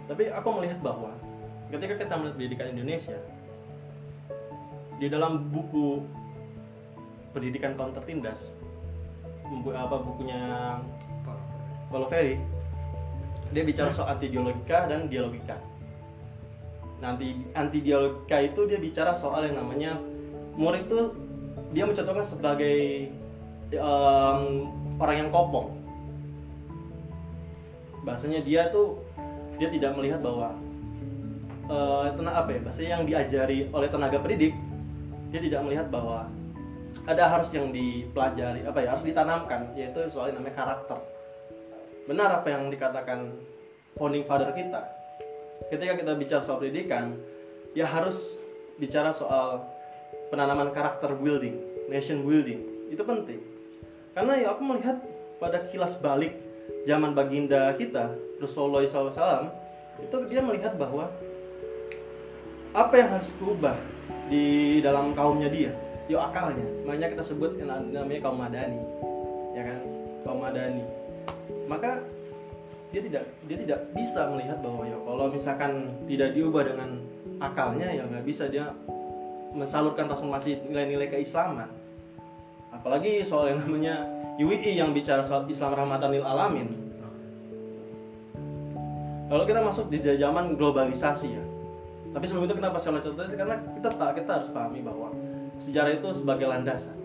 Tapi 0.07 0.23
aku 0.31 0.47
melihat 0.57 0.79
bahwa 0.79 1.11
ketika 1.69 1.99
kita 1.99 2.13
melihat 2.17 2.35
pendidikan 2.35 2.67
Indonesia 2.71 3.19
di 4.99 5.07
dalam 5.07 5.47
buku 5.49 6.03
pendidikan 7.31 7.73
kaum 7.79 7.95
tertindas 7.95 8.51
bu- 9.63 9.73
apa 9.73 9.95
bukunya? 10.03 10.41
Paulo 11.89 12.05
Ferry. 12.05 12.37
Dia 13.49 13.65
bicara 13.65 13.89
soal 13.89 14.13
anti 14.13 14.29
dialogika 14.29 14.85
dan 14.85 15.09
dialogika 15.09 15.57
nanti 16.99 17.31
anti 17.55 17.79
dialogika 17.79 18.37
itu 18.43 18.67
dia 18.67 18.79
bicara 18.79 19.15
soal 19.15 19.47
yang 19.47 19.55
namanya 19.55 19.95
murid 20.59 20.83
itu 20.87 21.15
dia 21.71 21.87
mencontohkan 21.87 22.25
sebagai 22.27 23.07
em, 23.71 24.41
orang 24.99 25.15
yang 25.15 25.29
kopong. 25.31 25.79
Bahasanya 28.03 28.43
dia 28.43 28.67
tuh 28.67 28.99
dia 29.55 29.71
tidak 29.71 29.95
melihat 29.95 30.19
bahwa 30.19 30.55
eh 31.69 32.07
tenaga 32.19 32.37
apa 32.43 32.49
ya? 32.51 32.59
Bahasanya 32.67 32.89
yang 32.99 33.03
diajari 33.07 33.59
oleh 33.71 33.87
tenaga 33.87 34.17
pendidik 34.19 34.51
dia 35.29 35.39
tidak 35.41 35.61
melihat 35.65 35.87
bahwa 35.93 36.25
ada 37.05 37.23
harus 37.29 37.49
yang 37.53 37.69
dipelajari 37.69 38.65
apa 38.65 38.79
ya 38.81 38.93
harus 38.93 39.05
ditanamkan 39.05 39.73
yaitu 39.77 40.01
soal 40.09 40.29
yang 40.29 40.41
namanya 40.41 40.57
karakter. 40.57 40.97
Benar 42.09 42.41
apa 42.41 42.47
yang 42.49 42.69
dikatakan 42.73 43.29
founding 43.97 44.25
father 44.25 44.49
kita? 44.53 44.81
Ketika 45.69 45.93
kita 45.97 46.11
bicara 46.17 46.41
soal 46.41 46.61
pendidikan 46.61 47.13
ya 47.77 47.85
harus 47.85 48.37
bicara 48.81 49.13
soal 49.13 49.61
penanaman 50.33 50.73
karakter 50.73 51.13
building 51.13 51.57
nation 51.89 52.25
building. 52.25 52.89
Itu 52.89 53.05
penting. 53.05 53.41
Karena 54.13 54.37
ya 54.37 54.53
aku 54.53 54.61
melihat 54.65 54.97
pada 55.37 55.61
kilas 55.69 55.97
balik 56.01 56.37
zaman 56.85 57.13
baginda 57.17 57.73
kita 57.77 58.13
Rasulullah 58.37 58.85
SAW 58.85 59.49
itu 59.99 60.15
dia 60.31 60.39
melihat 60.39 60.73
bahwa 60.79 61.11
apa 62.71 62.93
yang 62.95 63.09
harus 63.17 63.29
diubah 63.41 63.75
di 64.29 64.77
dalam 64.79 65.17
kaumnya 65.17 65.49
dia 65.49 65.73
yo 66.09 66.17
akalnya. 66.17 66.65
Makanya 66.83 67.07
kita 67.13 67.23
sebut 67.23 67.53
yang 67.61 67.69
namanya 67.93 68.21
kaum 68.25 68.41
madani. 68.41 68.81
Ya 69.53 69.61
kan? 69.61 69.79
Kaum 70.25 70.41
madani. 70.41 70.83
Maka 71.69 72.01
dia 72.89 73.05
tidak 73.05 73.23
dia 73.45 73.57
tidak 73.61 73.79
bisa 73.93 74.25
melihat 74.33 74.57
bahwa 74.65 74.81
ya 74.89 74.97
kalau 74.97 75.29
misalkan 75.29 75.93
tidak 76.09 76.33
diubah 76.33 76.65
dengan 76.65 76.97
akalnya 77.37 77.93
ya 77.93 78.03
nggak 78.09 78.25
bisa. 78.25 78.49
Dia 78.49 78.73
mensalurkan 79.53 80.09
transformasi 80.09 80.65
nilai-nilai 80.65 81.13
keislaman. 81.13 81.69
Apalagi 82.73 83.21
soal 83.21 83.53
yang 83.53 83.61
namanya 83.61 84.01
UII 84.41 84.81
yang 84.81 84.89
bicara 84.97 85.21
soal 85.21 85.45
Islam 85.45 85.77
rahmatan 85.77 86.09
lil 86.09 86.25
alamin. 86.25 86.69
Kalau 89.29 89.45
kita 89.45 89.61
masuk 89.61 89.93
di 89.93 90.01
zaman 90.01 90.57
globalisasi 90.57 91.29
ya 91.29 91.43
tapi 92.09 92.25
sebelum 92.25 92.49
itu 92.49 92.57
kenapa 92.57 92.77
saya 92.81 92.97
contoh 93.05 93.21
karena 93.21 93.55
kita 93.77 93.89
tak 93.93 94.11
kita 94.17 94.31
harus 94.41 94.49
pahami 94.49 94.81
bahwa 94.81 95.13
sejarah 95.61 95.93
itu 95.93 96.07
sebagai 96.15 96.49
landasan. 96.49 96.97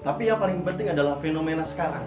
Tapi 0.00 0.30
yang 0.30 0.38
paling 0.38 0.62
penting 0.62 0.94
adalah 0.94 1.18
fenomena 1.18 1.66
sekarang. 1.66 2.06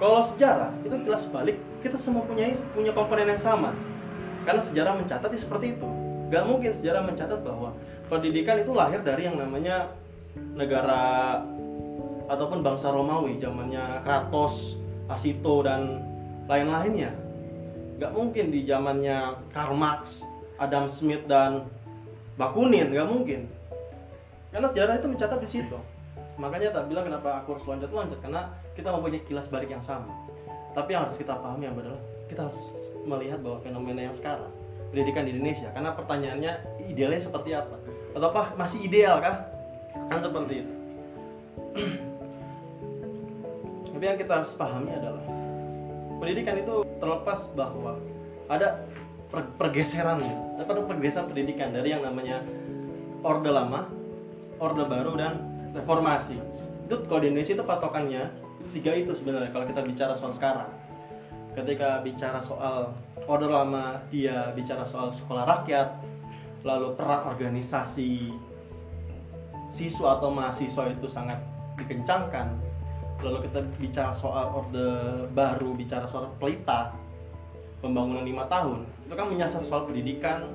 Kalau 0.00 0.20
sejarah 0.24 0.72
itu 0.82 0.96
jelas 1.06 1.28
balik 1.28 1.60
kita 1.84 2.00
semua 2.00 2.24
punya 2.24 2.56
punya 2.72 2.90
komponen 2.96 3.36
yang 3.36 3.42
sama. 3.42 3.76
Karena 4.48 4.60
sejarah 4.64 4.96
mencatat 4.96 5.28
ya 5.28 5.40
seperti 5.40 5.76
itu. 5.76 5.88
Gak 6.32 6.44
mungkin 6.48 6.72
sejarah 6.72 7.04
mencatat 7.04 7.40
bahwa 7.44 7.76
pendidikan 8.08 8.56
itu 8.58 8.72
lahir 8.72 9.04
dari 9.04 9.28
yang 9.28 9.36
namanya 9.36 9.92
negara 10.56 11.38
ataupun 12.26 12.64
bangsa 12.64 12.88
Romawi 12.90 13.36
zamannya 13.36 14.00
Kratos, 14.02 14.80
Asito 15.06 15.60
dan 15.62 16.00
lain-lainnya 16.48 17.23
gak 18.04 18.12
mungkin 18.12 18.52
di 18.52 18.68
zamannya 18.68 19.48
Karl 19.48 19.72
Marx, 19.72 20.20
Adam 20.60 20.84
Smith 20.84 21.24
dan 21.24 21.64
Bakunin 22.36 22.92
gak 22.92 23.08
mungkin. 23.08 23.48
Karena 24.52 24.68
sejarah 24.68 25.00
itu 25.00 25.08
mencatat 25.08 25.40
di 25.40 25.48
situ. 25.48 25.78
Makanya 26.36 26.68
tak 26.76 26.92
bilang 26.92 27.08
kenapa 27.08 27.40
aku 27.40 27.56
harus 27.56 27.64
loncat-loncat 27.64 28.20
karena 28.20 28.52
kita 28.76 28.92
mempunyai 28.92 29.24
kilas 29.24 29.48
balik 29.48 29.72
yang 29.72 29.80
sama. 29.80 30.12
Tapi 30.76 30.92
yang 30.92 31.08
harus 31.08 31.16
kita 31.16 31.32
pahami 31.32 31.64
adalah 31.64 31.96
kita 32.28 32.44
harus 32.44 32.60
melihat 33.08 33.40
bahwa 33.40 33.64
fenomena 33.64 34.04
yang 34.04 34.12
sekarang 34.12 34.52
pendidikan 34.92 35.24
di 35.24 35.32
Indonesia 35.34 35.72
karena 35.72 35.90
pertanyaannya 35.96 36.52
idealnya 36.84 37.22
seperti 37.24 37.56
apa? 37.56 37.76
Atau 38.12 38.26
apa 38.28 38.52
masih 38.60 38.84
ideal 38.84 39.16
kah? 39.24 39.48
Kan 40.12 40.20
seperti 40.20 40.60
itu. 40.60 40.74
Tapi 43.96 44.04
yang 44.04 44.18
kita 44.20 44.32
harus 44.44 44.52
pahami 44.58 44.92
adalah 44.92 45.24
pendidikan 46.18 46.56
itu 46.58 46.84
terlepas 46.98 47.40
bahwa 47.54 47.98
ada 48.46 48.84
per- 49.32 49.52
pergeseran 49.56 50.22
ada 50.56 50.64
pergeseran 50.66 51.26
pendidikan 51.30 51.72
dari 51.74 51.90
yang 51.90 52.04
namanya 52.04 52.44
orde 53.24 53.50
lama 53.50 53.88
orde 54.60 54.84
baru 54.86 55.12
dan 55.18 55.34
reformasi. 55.74 56.38
Itu 56.86 57.04
kalau 57.10 57.20
di 57.24 57.34
Indonesia 57.34 57.56
itu 57.58 57.64
patokannya 57.66 58.22
tiga 58.70 58.92
itu 58.94 59.12
sebenarnya 59.16 59.50
kalau 59.50 59.66
kita 59.66 59.82
bicara 59.82 60.14
soal 60.14 60.32
sekarang. 60.32 60.70
Ketika 61.54 62.02
bicara 62.02 62.42
soal 62.42 62.90
orde 63.26 63.46
lama 63.46 64.02
dia 64.10 64.50
bicara 64.54 64.82
soal 64.82 65.14
sekolah 65.14 65.46
rakyat 65.46 65.88
lalu 66.64 66.96
peran 66.96 67.28
organisasi 67.28 68.32
siswa 69.68 70.16
atau 70.16 70.32
mahasiswa 70.32 70.88
itu 70.88 71.06
sangat 71.06 71.36
dikencangkan 71.76 72.48
lalu 73.22 73.46
kita 73.46 73.60
bicara 73.78 74.12
soal 74.16 74.50
orde 74.50 74.88
baru 75.30 75.76
bicara 75.76 76.08
soal 76.08 76.32
pelita 76.40 76.96
pembangunan 77.78 78.24
lima 78.24 78.48
tahun. 78.48 78.88
Itu 79.06 79.14
kan 79.14 79.26
menyasar 79.28 79.62
soal 79.62 79.84
pendidikan 79.86 80.48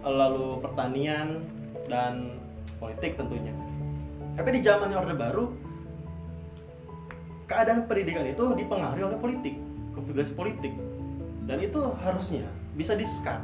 lalu 0.00 0.62
pertanian 0.64 1.44
dan 1.90 2.38
politik 2.78 3.18
tentunya. 3.18 3.52
Tapi 4.38 4.48
di 4.56 4.60
zaman 4.64 4.94
orde 4.94 5.12
baru 5.18 5.44
keadaan 7.50 7.84
pendidikan 7.90 8.24
itu 8.24 8.44
dipengaruhi 8.54 9.02
oleh 9.04 9.18
politik 9.18 9.54
konfigurasi 9.92 10.32
politik. 10.32 10.72
Dan 11.44 11.58
itu 11.58 11.82
harusnya 11.98 12.46
bisa 12.78 12.94
di-scan. 12.94 13.42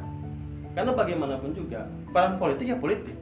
Karena 0.71 0.95
bagaimanapun 0.95 1.51
juga 1.51 1.85
peran 2.15 2.39
politik 2.39 2.71
ya 2.71 2.77
politik. 2.79 3.13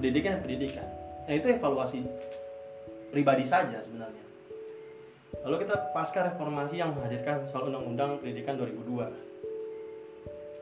Pendidikan 0.00 0.38
ya 0.38 0.40
pendidikan. 0.40 0.86
Nah 1.28 1.34
itu 1.36 1.46
evaluasi 1.52 2.00
pribadi 3.12 3.44
saja 3.44 3.76
sebenarnya 3.84 4.21
lalu 5.40 5.56
kita 5.64 5.74
pasca 5.96 6.20
reformasi 6.28 6.76
yang 6.76 6.92
menghadirkan 6.92 7.48
soal 7.48 7.72
undang-undang 7.72 8.20
pendidikan 8.20 8.60
2002 8.60 9.32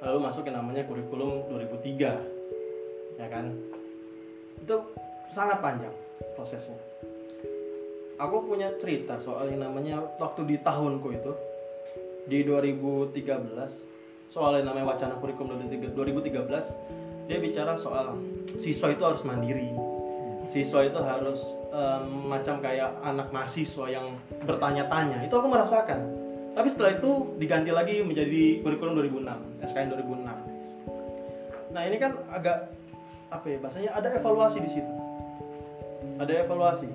lalu 0.01 0.19
masuk 0.23 0.49
ke 0.49 0.53
namanya 0.55 0.87
kurikulum 0.89 1.51
2003 1.53 3.21
ya 3.21 3.27
kan? 3.29 3.53
Itu 4.61 4.77
sangat 5.29 5.61
panjang 5.61 5.93
prosesnya. 6.33 6.81
Aku 8.21 8.45
punya 8.45 8.73
cerita 8.77 9.17
soal 9.17 9.53
yang 9.53 9.65
namanya 9.65 10.01
waktu 10.21 10.45
di 10.45 10.57
tahunku 10.61 11.09
itu 11.13 11.33
di 12.29 12.45
2013 12.45 13.17
soal 14.29 14.61
yang 14.61 14.73
namanya 14.73 14.97
wacana 14.97 15.17
kurikulum 15.17 15.57
2013 15.67 17.29
dia 17.29 17.39
bicara 17.41 17.79
soal 17.81 18.19
siswa 18.61 18.93
itu 18.93 19.03
harus 19.03 19.23
mandiri 19.25 19.73
siswa 20.51 20.83
itu 20.83 20.99
harus 20.99 21.41
um, 21.71 22.27
macam 22.27 22.59
kayak 22.59 22.91
anak 23.07 23.31
mahasiswa 23.31 23.87
yang 23.87 24.19
bertanya-tanya. 24.43 25.23
Itu 25.23 25.39
aku 25.39 25.47
merasakan. 25.47 25.99
Tapi 26.51 26.67
setelah 26.67 26.99
itu 26.99 27.39
diganti 27.39 27.71
lagi 27.71 28.03
menjadi 28.03 28.59
kurikulum 28.67 28.99
2006 28.99 29.71
SKN 29.71 29.95
2006 29.95 30.51
nah 31.71 31.87
ini 31.87 31.97
kan 32.03 32.19
agak 32.31 32.67
apa 33.31 33.47
ya 33.47 33.59
bahasanya 33.63 33.91
ada 33.95 34.09
evaluasi 34.11 34.59
di 34.59 34.71
situ. 34.71 34.93
Ada 36.19 36.43
evaluasi. 36.43 36.91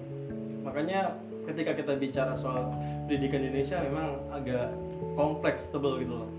Makanya 0.67 1.15
ketika 1.47 1.71
kita 1.71 1.95
bicara 1.95 2.35
soal 2.35 2.75
pendidikan 3.07 3.39
Indonesia 3.39 3.79
memang 3.79 4.19
agak 4.35 4.67
kompleks 5.15 5.71
tebel 5.71 6.03
gitu 6.03 6.13
loh. 6.19 6.29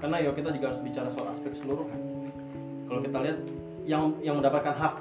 Karena 0.00 0.24
ya 0.24 0.32
kita 0.32 0.48
juga 0.56 0.72
harus 0.72 0.80
bicara 0.80 1.08
soal 1.12 1.28
aspek 1.36 1.52
keseluruhan. 1.52 2.00
Kalau 2.88 3.00
kita 3.04 3.18
lihat 3.20 3.38
yang 3.84 4.16
yang 4.24 4.40
mendapatkan 4.40 4.72
hak 4.72 4.94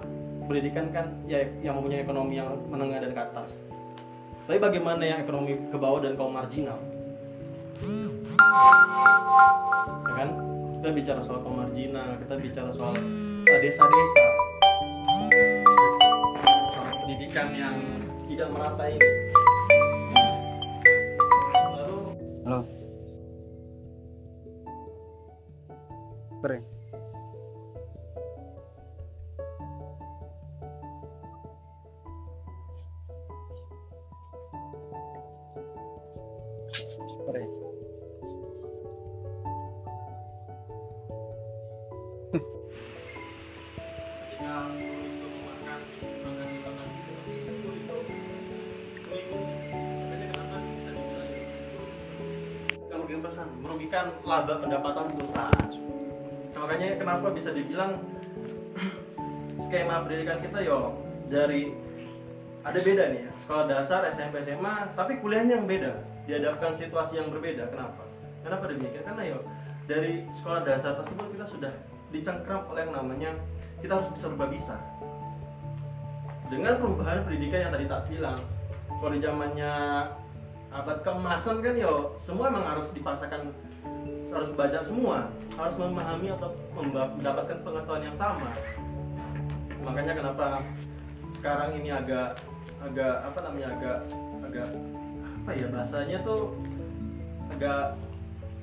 pendidikan 0.46 0.94
kan 0.94 1.06
ya 1.26 1.42
yang 1.62 1.78
mempunyai 1.78 2.06
ekonomi 2.06 2.38
yang 2.38 2.50
menengah 2.70 3.02
dan 3.02 3.12
ke 3.12 3.22
atas. 3.22 3.66
Tapi 4.46 4.62
bagaimana 4.62 5.02
yang 5.02 5.20
ekonomi 5.26 5.58
ke 5.58 5.78
bawah 5.78 6.06
dan 6.06 6.14
kaum 6.14 6.34
marginal? 6.34 6.78
Ya 10.06 10.14
kan? 10.14 10.30
Kita 10.80 10.90
bicara 10.94 11.22
soal 11.26 11.42
kaum 11.42 11.58
marginal 11.58 12.14
kita 12.22 12.36
bicara 12.38 12.70
soal 12.70 12.94
uh, 12.94 13.60
desa-desa. 13.60 14.26
Soal 16.78 16.94
pendidikan 17.02 17.50
yang 17.58 17.76
tidak 18.30 18.48
merata 18.54 18.86
ini. 18.86 19.10
Lalu 21.74 21.98
Halo. 22.46 22.62
Merugikan 53.96 54.28
laba 54.28 54.54
pendapatan 54.60 55.06
perusahaan. 55.16 55.68
Nah, 56.52 56.60
makanya 56.68 57.00
kenapa 57.00 57.28
bisa 57.32 57.56
dibilang 57.56 57.96
skema 59.64 60.04
pendidikan 60.04 60.40
kita 60.44 60.60
yo 60.68 61.00
dari 61.32 61.72
ada 62.66 62.80
beda 62.84 63.04
nih 63.16 63.22
ya. 63.24 63.32
Sekolah 63.46 63.64
dasar 63.72 64.04
SMP 64.12 64.44
SMA 64.44 64.92
tapi 65.00 65.24
kuliahnya 65.24 65.64
yang 65.64 65.68
beda. 65.68 65.96
Dihadapkan 66.28 66.76
situasi 66.76 67.24
yang 67.24 67.32
berbeda 67.32 67.72
kenapa? 67.72 68.04
Kenapa 68.44 68.68
demikian? 68.68 69.04
Karena 69.08 69.24
yo 69.32 69.40
dari 69.88 70.28
sekolah 70.36 70.68
dasar 70.68 71.00
tersebut 71.00 71.32
kita 71.32 71.46
sudah 71.48 71.72
dicengkram 72.12 72.68
oleh 72.68 72.84
yang 72.84 72.94
namanya 73.00 73.32
kita 73.80 73.96
harus 73.96 74.12
berubah 74.20 74.52
bisa. 74.52 74.76
Dengan 76.52 76.84
perubahan 76.84 77.24
pendidikan 77.24 77.70
yang 77.70 77.72
tadi 77.72 77.86
tak 77.88 78.02
bilang 78.12 78.40
kalau 79.00 79.12
di 79.16 79.24
zamannya 79.24 79.74
abad 80.76 80.98
keemasan 81.00 81.64
kan 81.64 81.76
yo 81.80 82.12
semua 82.20 82.52
emang 82.52 82.68
harus 82.68 82.92
dipaksakan 82.92 83.56
harus 84.36 84.52
baca 84.52 84.80
semua 84.84 85.32
harus 85.56 85.76
memahami 85.80 86.28
atau 86.36 86.52
mendapatkan 86.76 87.58
pengetahuan 87.64 88.04
yang 88.04 88.18
sama. 88.20 88.52
Makanya 89.80 90.14
kenapa 90.20 90.60
sekarang 91.40 91.80
ini 91.80 91.90
agak 91.96 92.36
agak 92.84 93.16
apa 93.24 93.40
namanya 93.48 93.68
agak 93.80 93.98
agak 94.44 94.68
apa 95.40 95.52
ya 95.56 95.68
bahasanya 95.72 96.18
tuh 96.28 96.60
agak 97.56 97.96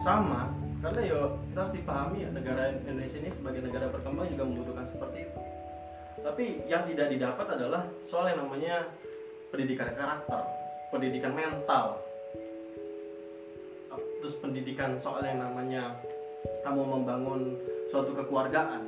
sama. 0.05 0.53
Karena 0.83 1.01
yo 1.09 1.21
kita 1.49 1.59
harus 1.63 1.75
dipahami 1.79 2.19
ya 2.27 2.31
negara 2.35 2.63
Indonesia 2.75 3.19
ini 3.23 3.31
sebagai 3.33 3.65
negara 3.65 3.87
berkembang 3.89 4.29
juga 4.29 4.45
membutuhkan 4.45 4.85
seperti 4.85 5.25
itu. 5.25 5.41
Tapi 6.21 6.45
yang 6.69 6.85
tidak 6.85 7.09
didapat 7.09 7.47
adalah 7.57 7.83
soal 8.05 8.29
yang 8.29 8.45
namanya 8.45 8.93
pendidikan 9.49 9.89
karakter 9.97 10.43
pendidikan 10.93 11.33
mental 11.33 11.97
terus 14.23 14.39
pendidikan 14.39 14.95
soal 15.03 15.27
yang 15.27 15.43
namanya 15.43 15.99
kamu 16.63 16.87
membangun 16.87 17.59
suatu 17.91 18.15
kekeluargaan. 18.15 18.87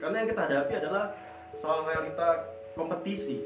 Karena 0.00 0.24
yang 0.24 0.28
kita 0.32 0.42
hadapi 0.48 0.72
adalah 0.80 1.12
soal 1.60 1.84
realita 1.84 2.48
kompetisi. 2.72 3.44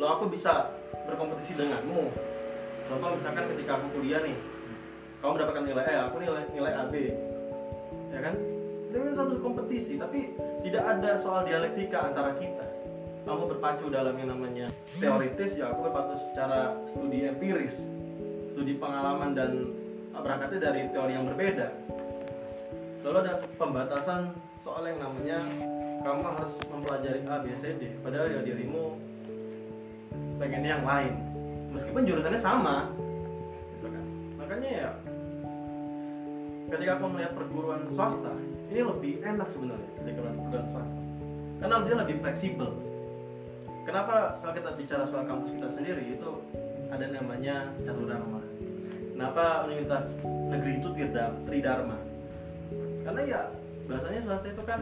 Lo 0.00 0.16
aku 0.16 0.32
bisa 0.32 0.72
berkompetisi 1.04 1.60
denganmu. 1.60 2.08
Contoh 2.88 3.20
misalkan 3.20 3.52
ketika 3.52 3.76
aku 3.76 4.00
kuliah 4.00 4.24
nih 4.24 4.32
kamu 5.20 5.30
mendapatkan 5.36 5.64
nilai 5.68 5.84
E 5.84 5.94
aku 6.00 6.16
nilai 6.24 6.44
nilai 6.56 6.72
AB 6.72 6.94
ya 8.08 8.20
kan? 8.24 8.34
Dengan 8.88 9.12
satu 9.12 9.36
kompetisi 9.44 10.00
tapi 10.00 10.32
tidak 10.64 10.88
ada 10.88 11.20
soal 11.20 11.44
dialektika 11.44 12.08
antara 12.08 12.32
kita. 12.40 12.64
Kamu 13.28 13.44
berpacu 13.44 13.92
dalam 13.92 14.16
yang 14.16 14.32
namanya 14.32 14.72
teoritis 14.96 15.60
ya 15.60 15.68
aku 15.68 15.84
berpacu 15.84 16.16
secara 16.32 16.72
studi 16.96 17.28
empiris 17.28 17.76
studi 18.56 18.80
pengalaman 18.80 19.36
dan 19.36 19.52
berangkatnya 20.12 20.60
dari 20.60 20.80
teori 20.92 21.12
yang 21.16 21.26
berbeda. 21.28 21.68
Lalu 23.06 23.16
ada 23.24 23.34
pembatasan 23.56 24.20
soal 24.60 24.84
yang 24.84 25.00
namanya 25.00 25.40
kamu 26.04 26.20
harus 26.20 26.52
mempelajari 26.68 27.20
A, 27.26 27.40
B, 27.40 27.46
C, 27.56 27.62
D. 27.80 27.82
Padahal 28.04 28.28
ya 28.28 28.40
dirimu 28.44 29.00
pengen 30.38 30.62
yang 30.66 30.84
lain. 30.84 31.14
Meskipun 31.72 32.02
jurusannya 32.04 32.40
sama 32.40 32.92
gitu 33.78 33.88
kan. 33.88 34.04
Makanya 34.36 34.70
ya 34.70 34.90
ketika 36.68 37.00
aku 37.00 37.04
melihat 37.16 37.32
perguruan 37.32 37.82
swasta 37.96 38.32
ini 38.68 38.80
lebih 38.84 39.24
enak 39.24 39.48
sebenarnya 39.48 39.90
ketika 40.04 40.18
melihat 40.20 40.38
perguruan 40.44 40.68
swasta. 40.68 41.02
Karena 41.58 41.74
dia 41.82 41.96
lebih 41.98 42.16
fleksibel. 42.22 42.70
Kenapa 43.88 44.36
kalau 44.44 44.52
kita 44.52 44.70
bicara 44.76 45.04
soal 45.08 45.24
kampus 45.24 45.50
kita 45.56 45.68
sendiri 45.72 46.02
itu 46.12 46.30
ada 46.92 47.04
namanya 47.08 47.72
catur 47.88 48.04
dharma 48.04 48.47
kenapa 49.18 49.66
universitas 49.66 50.06
negeri 50.22 50.72
itu 50.78 50.88
tridharma, 50.94 51.38
tridharma? 51.42 51.98
Karena 53.02 53.22
ya 53.26 53.40
bahasanya 53.90 54.20
swasta 54.22 54.48
itu 54.54 54.62
kan 54.62 54.80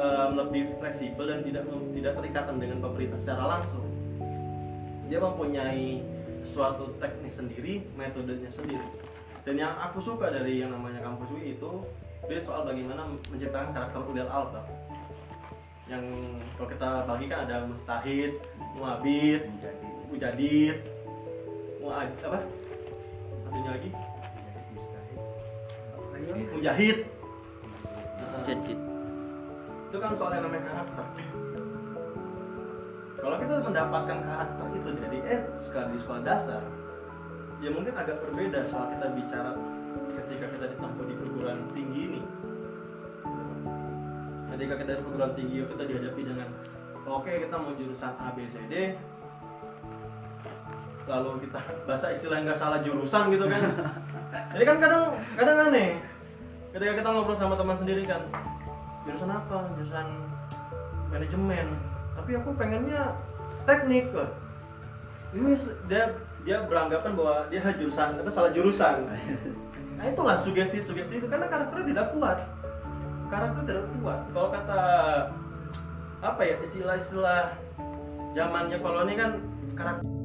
em, 0.00 0.30
lebih 0.32 0.62
fleksibel 0.80 1.24
dan 1.28 1.40
tidak 1.44 1.62
tidak 1.68 2.12
terikatan 2.24 2.56
dengan 2.56 2.78
pemerintah 2.80 3.18
secara 3.20 3.44
langsung. 3.60 3.84
Dia 5.12 5.20
mempunyai 5.20 6.00
suatu 6.48 6.96
teknik 6.96 7.32
sendiri 7.36 7.84
metodenya 8.00 8.48
sendiri. 8.48 8.88
Dan 9.44 9.60
yang 9.60 9.76
aku 9.76 10.00
suka 10.00 10.32
dari 10.32 10.64
yang 10.64 10.72
namanya 10.72 11.04
kampus 11.04 11.28
UI 11.28 11.52
itu 11.60 11.84
dia 12.32 12.40
soal 12.40 12.64
bagaimana 12.64 13.12
menciptakan 13.28 13.76
karakter 13.76 14.00
Udel 14.08 14.28
Alba 14.28 14.64
yang 15.88 16.04
kalau 16.60 16.68
kita 16.68 16.90
bagikan 17.08 17.48
ada 17.48 17.64
mustahid, 17.64 18.36
muabid, 18.76 19.48
mujadid, 20.12 20.84
muad 21.80 22.12
apa? 22.20 22.57
Satunya 23.48 23.70
lagi? 23.72 23.90
Mujahid. 26.52 26.98
Nah, 28.20 28.44
jadi 28.44 28.72
kan 29.96 30.12
soal 30.12 30.36
yang 30.36 30.44
namanya 30.44 30.64
karakter. 30.68 31.06
Kalau 33.16 33.36
kita 33.40 33.54
mendapatkan 33.64 34.18
karakter 34.20 34.66
itu 34.76 34.90
dari 35.00 35.18
eh 35.24 35.40
sekali 35.56 35.96
di 35.96 35.98
sekolah 36.04 36.22
dasar 36.22 36.62
ya 37.64 37.72
mungkin 37.72 37.96
agak 37.96 38.20
berbeda 38.20 38.68
soal 38.68 38.92
kita 38.92 39.06
bicara 39.16 39.56
ketika 40.20 40.46
kita 40.52 40.64
ditempuh 40.76 41.04
di 41.08 41.14
perguruan 41.16 41.60
tinggi 41.72 42.00
ini. 42.04 42.20
Ketika 44.52 44.74
kita 44.76 44.92
di 44.92 45.02
perguruan 45.08 45.32
tinggi 45.32 45.56
kita 45.64 45.84
dihadapi 45.88 46.20
dengan 46.20 46.48
oke 47.08 47.32
kita 47.32 47.56
mau 47.56 47.72
jurusan 47.72 48.12
A 48.12 48.28
B 48.36 48.44
C 48.52 48.60
D 48.68 48.74
lalu 51.08 51.48
kita 51.48 51.60
bahasa 51.88 52.12
istilah 52.12 52.44
nggak 52.44 52.60
salah 52.60 52.78
jurusan 52.84 53.32
gitu 53.32 53.48
kan. 53.48 53.62
Jadi 54.52 54.64
kan 54.68 54.76
kadang 54.76 55.02
kadang 55.34 55.56
aneh. 55.72 55.98
Ketika 56.68 56.92
kita 57.00 57.08
ngobrol 57.08 57.36
sama 57.40 57.56
teman 57.56 57.76
sendiri 57.80 58.04
kan 58.04 58.22
jurusan 59.08 59.32
apa? 59.32 59.58
Jurusan 59.80 60.06
manajemen. 61.08 61.66
Tapi 62.12 62.30
aku 62.36 62.50
pengennya 62.54 63.16
teknik 63.64 64.12
kok 64.12 64.28
ini 65.36 65.52
dia 65.88 66.08
dia 66.44 66.64
beranggapan 66.64 67.12
bahwa 67.12 67.44
dia 67.52 67.60
jurusan 67.76 68.16
apa 68.20 68.30
salah 68.32 68.52
jurusan. 68.52 69.04
Nah 69.98 70.04
itulah 70.06 70.36
sugesti 70.38 70.78
sugesti 70.80 71.20
itu. 71.20 71.26
Karena 71.28 71.48
karakternya 71.48 71.86
tidak 71.90 72.06
kuat. 72.16 72.38
Karakter 73.28 73.60
tidak 73.64 73.84
kuat. 74.00 74.20
Kalau 74.32 74.48
kata 74.48 74.82
apa 76.18 76.40
ya 76.42 76.56
istilah-istilah 76.64 77.42
zamannya 78.34 78.78
kalau 78.82 79.06
ini 79.06 79.14
kan 79.14 79.30
karakter 79.78 80.17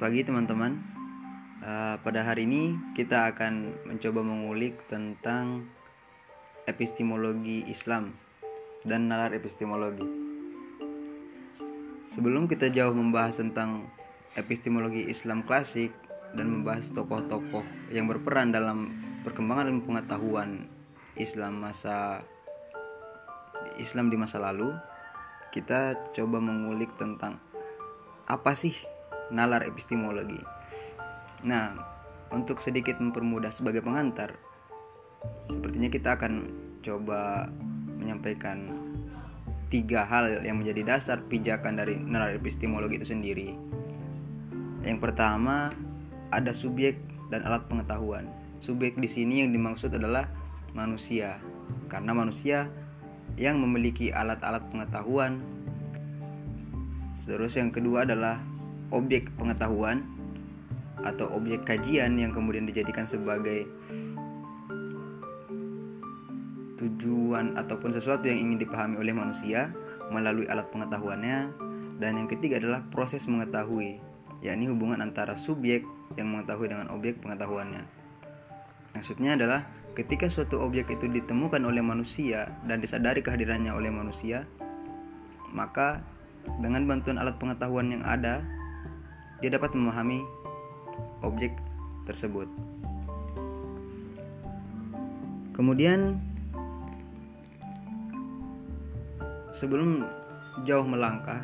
pagi 0.00 0.24
teman-teman. 0.24 0.80
Eh, 1.60 1.96
pada 2.00 2.24
hari 2.24 2.48
ini 2.48 2.72
kita 2.96 3.36
akan 3.36 3.84
mencoba 3.84 4.24
mengulik 4.24 4.88
tentang 4.88 5.68
epistemologi 6.64 7.68
Islam 7.68 8.16
dan 8.80 9.12
nalar 9.12 9.36
epistemologi. 9.36 10.08
Sebelum 12.08 12.48
kita 12.48 12.72
jauh 12.72 12.96
membahas 12.96 13.44
tentang 13.44 13.92
epistemologi 14.40 15.04
Islam 15.04 15.44
klasik 15.44 15.92
dan 16.32 16.48
membahas 16.48 16.96
tokoh-tokoh 16.96 17.92
yang 17.92 18.08
berperan 18.08 18.56
dalam 18.56 19.04
perkembangan 19.20 19.68
ilmu 19.68 19.84
pengetahuan 19.84 20.64
Islam 21.20 21.60
masa 21.60 22.24
Islam 23.76 24.08
di 24.08 24.16
masa 24.16 24.40
lalu, 24.40 24.72
kita 25.52 26.08
coba 26.16 26.40
mengulik 26.40 26.88
tentang 26.96 27.36
apa 28.24 28.56
sih 28.56 28.72
nalar 29.30 29.66
epistemologi. 29.66 30.38
Nah, 31.46 31.72
untuk 32.30 32.62
sedikit 32.62 33.00
mempermudah 33.02 33.50
sebagai 33.50 33.82
pengantar, 33.82 34.38
sepertinya 35.48 35.88
kita 35.90 36.14
akan 36.20 36.32
coba 36.80 37.50
menyampaikan 37.98 38.70
tiga 39.70 40.02
hal 40.04 40.42
yang 40.42 40.58
menjadi 40.58 40.82
dasar 40.96 41.22
pijakan 41.26 41.78
dari 41.78 41.94
nalar 41.96 42.34
epistemologi 42.34 42.98
itu 42.98 43.06
sendiri. 43.06 43.54
Yang 44.82 44.98
pertama, 44.98 45.70
ada 46.34 46.50
subjek 46.50 46.98
dan 47.30 47.46
alat 47.46 47.70
pengetahuan. 47.70 48.26
Subjek 48.58 48.98
di 48.98 49.06
sini 49.06 49.46
yang 49.46 49.54
dimaksud 49.54 49.94
adalah 49.94 50.26
manusia, 50.74 51.38
karena 51.86 52.12
manusia 52.12 52.70
yang 53.38 53.62
memiliki 53.62 54.10
alat-alat 54.10 54.66
pengetahuan. 54.70 55.38
Terus 57.20 57.54
yang 57.54 57.70
kedua 57.70 58.02
adalah 58.08 58.42
objek 58.90 59.30
pengetahuan 59.38 60.06
atau 61.00 61.32
objek 61.32 61.64
kajian 61.64 62.18
yang 62.20 62.30
kemudian 62.30 62.68
dijadikan 62.68 63.08
sebagai 63.08 63.64
tujuan 66.76 67.56
ataupun 67.56 67.92
sesuatu 67.92 68.28
yang 68.28 68.50
ingin 68.50 68.60
dipahami 68.60 69.00
oleh 69.00 69.12
manusia 69.12 69.72
melalui 70.12 70.48
alat 70.48 70.68
pengetahuannya. 70.72 71.68
Dan 72.00 72.16
yang 72.16 72.28
ketiga 72.32 72.56
adalah 72.56 72.80
proses 72.88 73.28
mengetahui 73.28 74.00
yakni 74.40 74.72
hubungan 74.72 75.04
antara 75.04 75.36
subjek 75.36 75.84
yang 76.16 76.32
mengetahui 76.32 76.72
dengan 76.72 76.88
objek 76.88 77.20
pengetahuannya. 77.20 77.84
Maksudnya 78.96 79.36
adalah 79.36 79.68
ketika 79.92 80.32
suatu 80.32 80.64
objek 80.64 80.88
itu 80.88 81.06
ditemukan 81.12 81.60
oleh 81.60 81.84
manusia 81.84 82.56
dan 82.64 82.80
disadari 82.80 83.20
kehadirannya 83.20 83.74
oleh 83.74 83.92
manusia 83.92 84.48
maka 85.50 86.02
dengan 86.62 86.86
bantuan 86.86 87.18
alat 87.18 87.36
pengetahuan 87.36 87.90
yang 87.90 88.02
ada 88.06 88.42
dia 89.40 89.50
dapat 89.52 89.72
memahami 89.72 90.24
objek 91.24 91.56
tersebut. 92.04 92.48
Kemudian 95.56 96.16
sebelum 99.52 100.08
jauh 100.64 100.86
melangkah, 100.88 101.40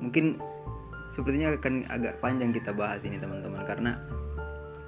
mungkin 0.00 0.40
sepertinya 1.12 1.52
akan 1.56 1.84
agak 1.92 2.16
panjang 2.24 2.56
kita 2.56 2.72
bahas 2.72 3.04
ini 3.04 3.20
teman-teman 3.20 3.60
karena 3.68 3.92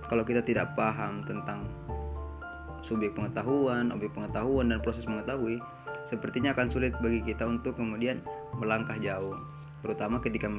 kalau 0.09 0.25
kita 0.25 0.41
tidak 0.41 0.73
paham 0.77 1.25
tentang 1.25 1.69
subjek 2.85 3.15
pengetahuan, 3.17 3.93
objek 3.95 4.13
pengetahuan 4.13 4.69
dan 4.69 4.79
proses 4.83 5.07
mengetahui, 5.07 5.63
sepertinya 6.05 6.53
akan 6.53 6.69
sulit 6.69 6.93
bagi 6.99 7.23
kita 7.23 7.47
untuk 7.47 7.79
kemudian 7.79 8.21
melangkah 8.59 8.99
jauh, 8.99 9.39
terutama 9.81 10.19
ketika 10.19 10.51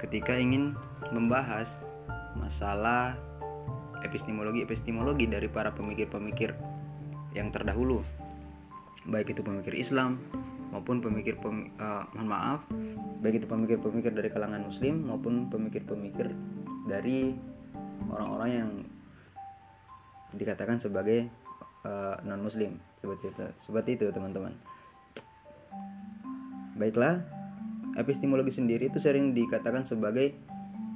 ketika 0.00 0.32
ingin 0.32 0.72
membahas 1.12 1.76
masalah 2.40 3.20
epistemologi-epistemologi 4.00 5.28
dari 5.28 5.46
para 5.52 5.76
pemikir-pemikir 5.76 6.56
yang 7.36 7.52
terdahulu. 7.52 8.00
Baik 9.04 9.36
itu 9.36 9.44
pemikir 9.44 9.76
Islam 9.76 10.20
maupun 10.70 11.02
pemikir 11.02 11.36
pem, 11.36 11.74
uh, 11.82 12.06
mohon 12.14 12.28
maaf 12.30 12.60
baik 13.20 13.42
itu 13.42 13.46
pemikir-pemikir 13.50 14.14
dari 14.14 14.30
kalangan 14.30 14.62
muslim 14.64 15.02
maupun 15.02 15.50
pemikir-pemikir 15.50 16.30
dari 16.86 17.34
orang-orang 18.06 18.50
yang 18.50 18.70
dikatakan 20.30 20.78
sebagai 20.78 21.26
uh, 21.82 22.14
eh, 22.14 22.16
non 22.22 22.38
muslim 22.38 22.78
seperti 23.02 23.34
itu 23.34 23.44
seperti 23.60 23.90
itu 23.98 24.06
teman-teman. 24.14 24.54
Baiklah 26.78 27.39
epistemologi 27.98 28.54
sendiri 28.54 28.90
itu 28.92 28.98
sering 29.02 29.34
dikatakan 29.34 29.82
sebagai 29.82 30.34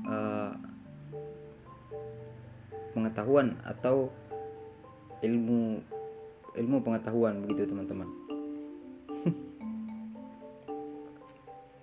uh, 0.06 0.54
pengetahuan 2.94 3.58
atau 3.66 4.10
ilmu 5.24 5.82
ilmu 6.54 6.76
pengetahuan 6.86 7.42
begitu 7.42 7.66
teman-teman. 7.66 8.06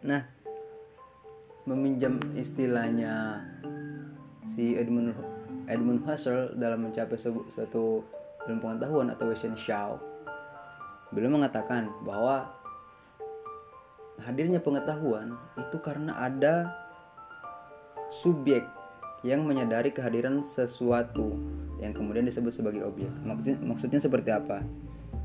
nah, 0.10 0.24
meminjam 1.68 2.16
istilahnya 2.40 3.44
si 4.56 4.80
Edmund 4.80 5.12
Edmund 5.68 6.08
Husserl 6.08 6.56
dalam 6.56 6.88
mencapai 6.88 7.20
suatu 7.20 8.04
ilmu 8.48 8.60
pengetahuan 8.64 9.12
atau 9.12 9.32
Shao 9.60 10.00
beliau 11.12 11.32
mengatakan 11.36 11.92
bahwa 12.08 12.48
hadirnya 14.22 14.62
pengetahuan 14.62 15.36
itu 15.58 15.78
karena 15.82 16.16
ada 16.18 16.72
subjek 18.12 18.64
yang 19.22 19.46
menyadari 19.46 19.94
kehadiran 19.94 20.42
sesuatu 20.42 21.38
yang 21.78 21.94
kemudian 21.94 22.26
disebut 22.26 22.54
sebagai 22.54 22.86
objek. 22.86 23.10
Maksudnya, 23.22 23.58
maksudnya 23.62 24.00
seperti 24.02 24.30
apa? 24.34 24.66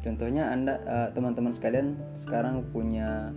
Contohnya 0.05 0.53
Anda 0.53 0.79
uh, 0.85 1.09
teman-teman 1.13 1.53
sekalian 1.53 1.97
sekarang 2.15 2.63
punya 2.71 3.33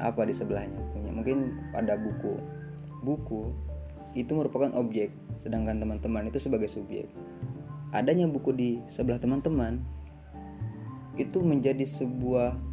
apa 0.00 0.24
di 0.24 0.34
sebelahnya? 0.34 0.80
Punya 0.92 1.12
mungkin 1.12 1.56
ada 1.76 1.94
buku. 1.94 2.40
Buku 3.04 3.52
itu 4.16 4.32
merupakan 4.34 4.72
objek, 4.74 5.12
sedangkan 5.38 5.78
teman-teman 5.78 6.26
itu 6.26 6.40
sebagai 6.40 6.66
subjek. 6.66 7.06
Adanya 7.92 8.26
buku 8.28 8.50
di 8.52 8.70
sebelah 8.88 9.20
teman-teman 9.20 9.80
itu 11.16 11.40
menjadi 11.40 11.84
sebuah 11.84 12.67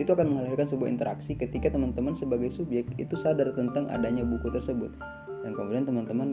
itu 0.00 0.08
akan 0.08 0.24
menghasilkan 0.24 0.68
sebuah 0.72 0.88
interaksi 0.88 1.36
ketika 1.36 1.68
teman-teman 1.68 2.16
sebagai 2.16 2.48
subjek 2.48 2.88
itu 2.96 3.12
sadar 3.12 3.52
tentang 3.52 3.92
adanya 3.92 4.24
buku 4.24 4.48
tersebut. 4.48 4.88
Dan 5.44 5.52
kemudian 5.52 5.84
teman-teman 5.84 6.32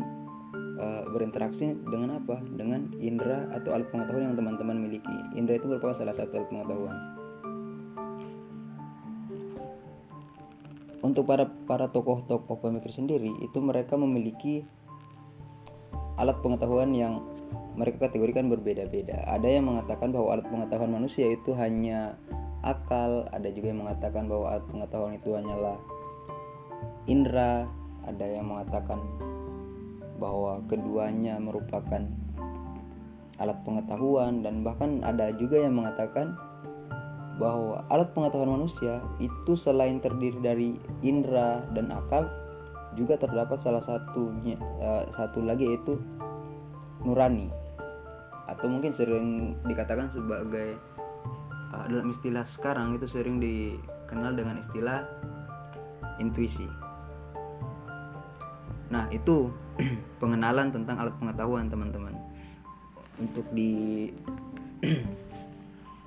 e, 0.80 0.86
berinteraksi 1.12 1.76
dengan 1.91 2.24
apa? 2.24 2.39
Dengan 2.55 2.88
indera 3.03 3.51
atau 3.51 3.76
alat 3.76 3.91
pengetahuan 3.91 4.32
yang 4.32 4.38
teman-teman 4.39 4.80
miliki. 4.80 5.18
Indera 5.36 5.60
itu 5.60 5.68
merupakan 5.68 5.91
salah 5.91 6.16
satu 6.16 6.39
alat 6.39 6.47
pengetahuan. 6.47 6.97
Untuk 10.99 11.24
para 11.28 11.47
para 11.68 11.88
tokoh-tokoh 11.91 12.60
pemikir 12.60 12.91
sendiri 12.91 13.32
itu 13.43 13.60
mereka 13.60 13.95
memiliki 13.95 14.64
alat 16.20 16.36
pengetahuan 16.43 16.91
yang 16.91 17.24
mereka 17.76 18.07
kategorikan 18.07 18.51
berbeda-beda. 18.51 19.24
Ada 19.28 19.47
yang 19.47 19.72
mengatakan 19.72 20.12
bahwa 20.12 20.36
alat 20.36 20.47
pengetahuan 20.47 20.91
manusia 20.91 21.32
itu 21.32 21.55
hanya 21.55 22.20
akal, 22.66 23.28
ada 23.32 23.47
juga 23.51 23.72
yang 23.72 23.82
mengatakan 23.88 24.28
bahwa 24.28 24.45
alat 24.55 24.66
pengetahuan 24.68 25.14
itu 25.16 25.30
hanyalah 25.36 25.78
indera, 27.07 27.68
ada 28.05 28.26
yang 28.26 28.47
mengatakan 28.47 28.99
bahwa 30.20 30.60
keduanya 30.68 31.39
merupakan 31.39 32.03
alat 33.39 33.60
pengetahuan 33.64 34.43
dan 34.43 34.62
bahkan 34.68 34.99
ada 35.01 35.32
juga 35.39 35.64
yang 35.64 35.80
mengatakan 35.80 36.36
bahwa 37.39 37.88
alat 37.88 38.12
pengetahuan 38.12 38.60
manusia 38.60 38.99
itu 39.24 39.55
selain 39.55 40.03
terdiri 40.03 40.39
dari 40.43 40.70
indera 40.99 41.64
dan 41.72 41.88
akal 41.88 42.28
juga 42.99 43.16
terdapat 43.16 43.64
salah 43.64 43.80
satunya 43.80 44.60
uh, 44.84 45.07
satu 45.16 45.39
lagi 45.39 45.64
yaitu 45.64 45.95
nurani 47.07 47.47
atau 48.49 48.68
mungkin 48.68 48.91
sering 48.91 49.55
dikatakan 49.64 50.12
sebagai 50.12 50.76
uh, 51.74 51.86
dalam 51.89 52.09
istilah 52.09 52.45
sekarang 52.45 52.97
itu 52.97 53.05
sering 53.05 53.38
dikenal 53.38 54.34
dengan 54.34 54.57
istilah 54.61 55.05
intuisi. 56.20 56.67
Nah, 58.89 59.05
itu 59.13 59.53
pengenalan 60.22 60.74
tentang 60.74 60.97
alat 60.97 61.15
pengetahuan, 61.22 61.70
teman-teman. 61.70 62.13
Untuk 63.22 63.45
di 63.53 64.09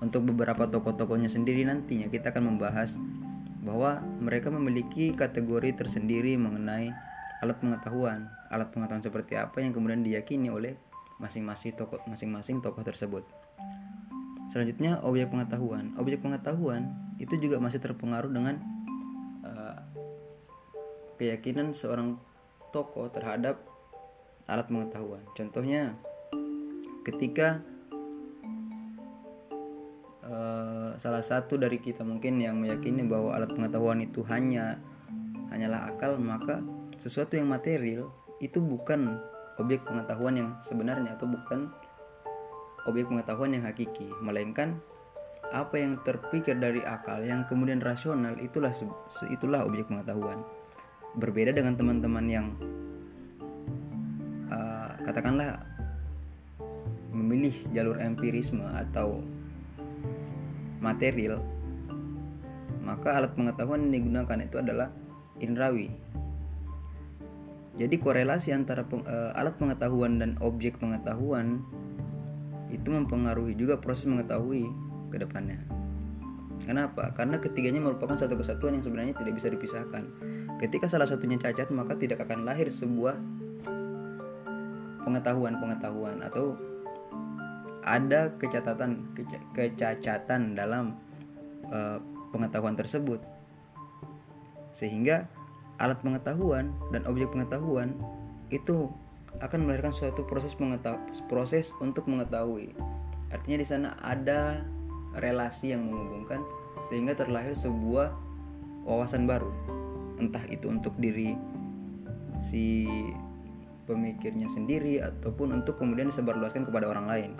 untuk 0.04 0.26
beberapa 0.34 0.66
tokoh-tokohnya 0.66 1.30
sendiri 1.30 1.62
nantinya 1.62 2.10
kita 2.10 2.34
akan 2.34 2.56
membahas 2.56 2.98
bahwa 3.62 4.02
mereka 4.18 4.50
memiliki 4.50 5.14
kategori 5.14 5.78
tersendiri 5.78 6.34
mengenai 6.34 6.90
alat 7.38 7.58
pengetahuan. 7.62 8.26
Alat 8.50 8.74
pengetahuan 8.74 9.04
seperti 9.04 9.38
apa 9.38 9.62
yang 9.62 9.70
kemudian 9.70 10.02
diyakini 10.02 10.50
oleh 10.50 10.74
masing-masing 11.22 11.78
tokoh 11.78 12.02
masing-masing 12.10 12.58
tokoh 12.58 12.82
tersebut. 12.82 13.22
Selanjutnya 14.52 15.00
objek 15.00 15.32
pengetahuan. 15.32 15.96
Objek 15.96 16.20
pengetahuan 16.20 16.92
itu 17.16 17.40
juga 17.40 17.56
masih 17.56 17.80
terpengaruh 17.80 18.28
dengan 18.28 18.60
uh, 19.40 19.80
keyakinan 21.16 21.72
seorang 21.72 22.20
tokoh 22.68 23.08
terhadap 23.08 23.64
alat 24.44 24.68
pengetahuan. 24.68 25.24
Contohnya 25.32 25.96
ketika 27.00 27.64
uh, 30.20 31.00
salah 31.00 31.24
satu 31.24 31.56
dari 31.56 31.80
kita 31.80 32.04
mungkin 32.04 32.36
yang 32.36 32.60
meyakini 32.60 33.08
bahwa 33.08 33.32
alat 33.32 33.48
pengetahuan 33.56 34.04
itu 34.04 34.20
hanya 34.28 34.76
hanyalah 35.48 35.88
akal 35.88 36.20
maka 36.20 36.60
sesuatu 37.00 37.40
yang 37.40 37.48
material 37.48 38.12
itu 38.44 38.60
bukan 38.60 39.16
objek 39.56 39.80
pengetahuan 39.88 40.36
yang 40.36 40.50
sebenarnya 40.60 41.16
atau 41.16 41.24
bukan 41.24 41.72
objek 42.88 43.08
pengetahuan 43.08 43.54
yang 43.54 43.64
hakiki 43.66 44.10
melainkan 44.22 44.78
apa 45.52 45.76
yang 45.76 46.00
terpikir 46.00 46.56
dari 46.56 46.80
akal 46.80 47.20
yang 47.20 47.44
kemudian 47.44 47.78
rasional 47.84 48.34
itulah 48.40 48.72
itulah 49.28 49.68
objek 49.68 49.86
pengetahuan. 49.88 50.40
Berbeda 51.12 51.52
dengan 51.52 51.76
teman-teman 51.76 52.24
yang 52.24 52.46
uh, 54.48 54.96
katakanlah 55.04 55.60
memilih 57.12 57.52
jalur 57.76 58.00
empirisme 58.00 58.64
atau 58.64 59.20
material 60.80 61.44
maka 62.82 63.14
alat 63.14 63.32
pengetahuan 63.38 63.88
yang 63.88 64.02
digunakan 64.02 64.38
itu 64.42 64.56
adalah 64.58 64.90
indrawi. 65.38 65.88
Jadi 67.72 67.96
korelasi 67.96 68.52
antara 68.52 68.84
peng, 68.84 69.06
uh, 69.08 69.32
alat 69.32 69.56
pengetahuan 69.56 70.20
dan 70.20 70.36
objek 70.44 70.76
pengetahuan 70.76 71.64
itu 72.72 72.88
mempengaruhi 72.88 73.52
juga 73.54 73.76
proses 73.76 74.08
mengetahui 74.08 74.72
ke 75.12 75.16
depannya. 75.20 75.60
Kenapa? 76.64 77.12
Karena 77.12 77.36
ketiganya 77.42 77.82
merupakan 77.82 78.16
satu 78.16 78.38
kesatuan 78.38 78.78
yang 78.78 78.84
sebenarnya 78.86 79.14
tidak 79.18 79.34
bisa 79.36 79.48
dipisahkan. 79.50 80.02
Ketika 80.62 80.86
salah 80.88 81.04
satunya 81.04 81.36
cacat, 81.36 81.68
maka 81.74 81.98
tidak 81.98 82.22
akan 82.22 82.46
lahir 82.48 82.70
sebuah 82.70 83.18
pengetahuan-pengetahuan 85.02 86.22
atau 86.22 86.54
ada 87.82 88.30
kecatatan 88.38 89.10
kecacatan 89.52 90.54
dalam 90.54 90.94
uh, 91.66 91.98
pengetahuan 92.30 92.78
tersebut 92.78 93.18
sehingga 94.70 95.26
alat 95.82 95.98
pengetahuan 96.00 96.70
dan 96.94 97.02
objek 97.10 97.28
pengetahuan 97.34 97.98
itu 98.54 98.88
akan 99.42 99.66
melahirkan 99.66 99.90
suatu 99.90 100.22
proses 100.22 100.54
proses 101.26 101.74
untuk 101.82 102.06
mengetahui. 102.06 102.70
Artinya 103.34 103.58
di 103.58 103.66
sana 103.66 103.88
ada 103.98 104.62
relasi 105.18 105.74
yang 105.74 105.90
menghubungkan 105.90 106.40
sehingga 106.86 107.18
terlahir 107.18 107.52
sebuah 107.58 108.14
wawasan 108.86 109.26
baru. 109.26 109.50
Entah 110.22 110.46
itu 110.46 110.70
untuk 110.70 110.94
diri 111.02 111.34
si 112.38 112.86
pemikirnya 113.84 114.46
sendiri 114.46 115.02
ataupun 115.02 115.58
untuk 115.58 115.78
kemudian 115.78 116.08
disebarluaskan 116.14 116.62
kepada 116.70 116.86
orang 116.86 117.06
lain. 117.10 117.32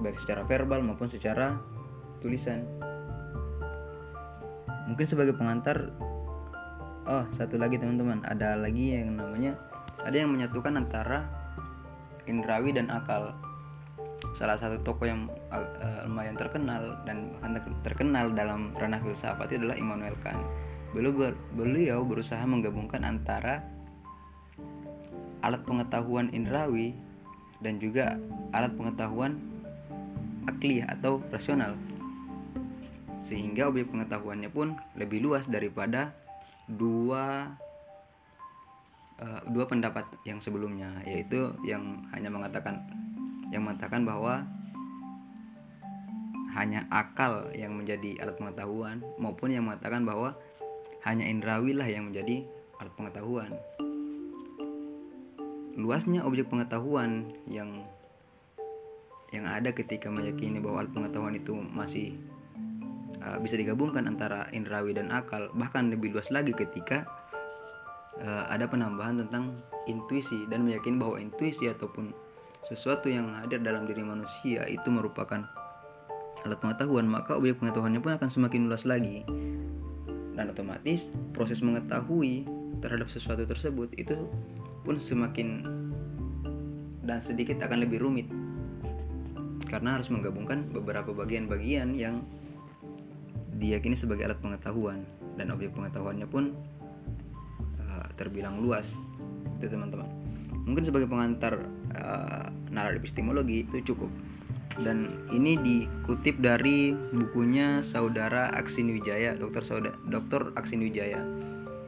Baik 0.00 0.16
secara 0.18 0.42
verbal 0.42 0.80
maupun 0.80 1.06
secara 1.06 1.60
tulisan. 2.18 2.64
Mungkin 4.88 5.06
sebagai 5.06 5.36
pengantar 5.36 5.92
oh 7.04 7.24
satu 7.36 7.60
lagi 7.60 7.76
teman-teman. 7.76 8.24
Ada 8.24 8.56
lagi 8.56 8.96
yang 8.96 9.20
namanya 9.20 9.60
ada 10.02 10.16
yang 10.16 10.34
menyatukan 10.34 10.74
antara 10.74 11.30
indrawi 12.26 12.74
dan 12.74 12.90
akal. 12.90 13.36
Salah 14.34 14.58
satu 14.58 14.80
tokoh 14.82 15.06
yang 15.06 15.28
uh, 15.52 16.08
lumayan 16.08 16.34
terkenal 16.34 16.98
dan 17.04 17.36
terkenal 17.84 18.32
dalam 18.32 18.72
ranah 18.74 18.98
filsafat 18.98 19.52
adalah 19.54 19.76
Immanuel 19.78 20.16
Kant. 20.24 20.40
Beliau, 20.90 21.12
ber, 21.12 21.34
beliau 21.54 22.02
berusaha 22.02 22.40
menggabungkan 22.42 23.04
antara 23.04 23.62
alat 25.44 25.60
pengetahuan 25.68 26.32
indrawi 26.32 26.96
dan 27.60 27.76
juga 27.76 28.16
alat 28.56 28.72
pengetahuan 28.72 29.36
akli 30.48 30.80
atau 30.80 31.20
rasional. 31.28 31.76
Sehingga 33.24 33.68
objek 33.68 33.92
pengetahuannya 33.92 34.48
pun 34.52 34.76
lebih 34.96 35.24
luas 35.24 35.48
daripada 35.48 36.12
dua 36.68 37.56
uh, 39.20 39.40
dua 39.50 39.68
pendapat 39.68 40.06
yang 40.26 40.40
sebelumnya 40.42 41.02
yaitu 41.06 41.52
yang 41.62 42.02
hanya 42.10 42.30
mengatakan 42.32 42.82
yang 43.52 43.62
mengatakan 43.66 44.02
bahwa 44.02 44.42
hanya 46.54 46.86
akal 46.86 47.50
yang 47.50 47.74
menjadi 47.74 48.14
alat 48.22 48.38
pengetahuan 48.38 49.02
maupun 49.18 49.50
yang 49.50 49.66
mengatakan 49.66 50.06
bahwa 50.06 50.38
hanya 51.02 51.26
indrawi 51.26 51.74
lah 51.74 51.84
yang 51.84 52.08
menjadi 52.08 52.46
alat 52.78 52.94
pengetahuan. 52.94 53.50
Luasnya 55.74 56.22
objek 56.22 56.46
pengetahuan 56.46 57.34
yang 57.50 57.82
yang 59.34 59.50
ada 59.50 59.74
ketika 59.74 60.06
meyakini 60.06 60.62
bahwa 60.62 60.86
alat 60.86 60.94
pengetahuan 60.94 61.34
itu 61.34 61.58
masih 61.58 62.14
uh, 63.18 63.42
bisa 63.42 63.58
digabungkan 63.58 64.06
antara 64.06 64.46
indrawi 64.54 64.94
dan 64.94 65.10
akal 65.10 65.50
bahkan 65.58 65.90
lebih 65.90 66.14
luas 66.14 66.30
lagi 66.30 66.54
ketika 66.54 67.02
uh, 68.24 68.48
ada 68.48 68.64
penambahan 68.64 69.20
tentang 69.20 69.60
intuisi 69.84 70.48
dan 70.48 70.64
meyakini 70.64 70.96
bahwa 70.96 71.20
intuisi 71.20 71.68
ataupun 71.68 72.16
sesuatu 72.64 73.12
yang 73.12 73.36
hadir 73.44 73.60
dalam 73.60 73.84
diri 73.84 74.00
manusia 74.00 74.64
itu 74.64 74.88
merupakan 74.88 75.44
alat 76.44 76.58
pengetahuan 76.60 77.04
maka 77.04 77.36
objek 77.36 77.60
pengetahuannya 77.60 78.00
pun 78.00 78.12
akan 78.16 78.28
semakin 78.32 78.72
luas 78.72 78.88
lagi. 78.88 79.24
Dan 80.34 80.50
otomatis 80.50 81.14
proses 81.30 81.62
mengetahui 81.62 82.48
terhadap 82.82 83.06
sesuatu 83.06 83.46
tersebut 83.46 83.94
itu 83.94 84.26
pun 84.82 84.98
semakin 84.98 85.62
dan 87.04 87.20
sedikit 87.20 87.60
akan 87.62 87.84
lebih 87.86 88.02
rumit. 88.02 88.26
Karena 89.68 89.94
harus 89.94 90.10
menggabungkan 90.10 90.72
beberapa 90.72 91.14
bagian-bagian 91.14 91.94
yang 91.94 92.24
diyakini 93.54 93.94
sebagai 93.94 94.26
alat 94.26 94.40
pengetahuan. 94.42 95.06
Dan 95.34 95.50
objek 95.54 95.74
pengetahuannya 95.74 96.26
pun 96.26 96.54
terbilang 98.14 98.62
luas. 98.62 98.90
Itu 99.58 99.70
teman-teman. 99.70 100.08
Mungkin 100.64 100.84
sebagai 100.86 101.06
pengantar 101.10 101.60
uh, 101.92 102.48
nalar 102.72 102.96
epistemologi 102.96 103.68
itu 103.68 103.94
cukup. 103.94 104.10
Dan 104.74 105.30
ini 105.30 105.54
dikutip 105.54 106.42
dari 106.42 106.90
bukunya 106.90 107.78
saudara 107.86 108.50
Aksin 108.58 108.90
Wijaya 108.90 109.38
dokter 109.38 109.62
saudara 109.62 109.94
dokter 110.02 110.50
Aksin 110.58 110.82
Wijaya 110.82 111.22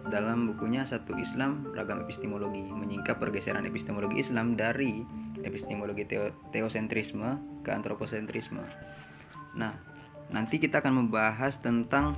dalam 0.07 0.47
bukunya 0.55 0.87
Satu 0.87 1.18
Islam 1.18 1.66
Ragam 1.74 2.07
Epistemologi 2.07 2.62
menyingkap 2.62 3.18
pergeseran 3.18 3.66
epistemologi 3.66 4.22
Islam 4.22 4.55
dari 4.55 5.03
epistemologi 5.43 6.07
teo 6.07 6.31
teosentrisme 6.55 7.62
ke 7.66 7.74
antroposentrisme. 7.74 8.62
Nah, 9.59 9.74
nanti 10.31 10.62
kita 10.62 10.79
akan 10.79 11.07
membahas 11.07 11.59
tentang 11.59 12.14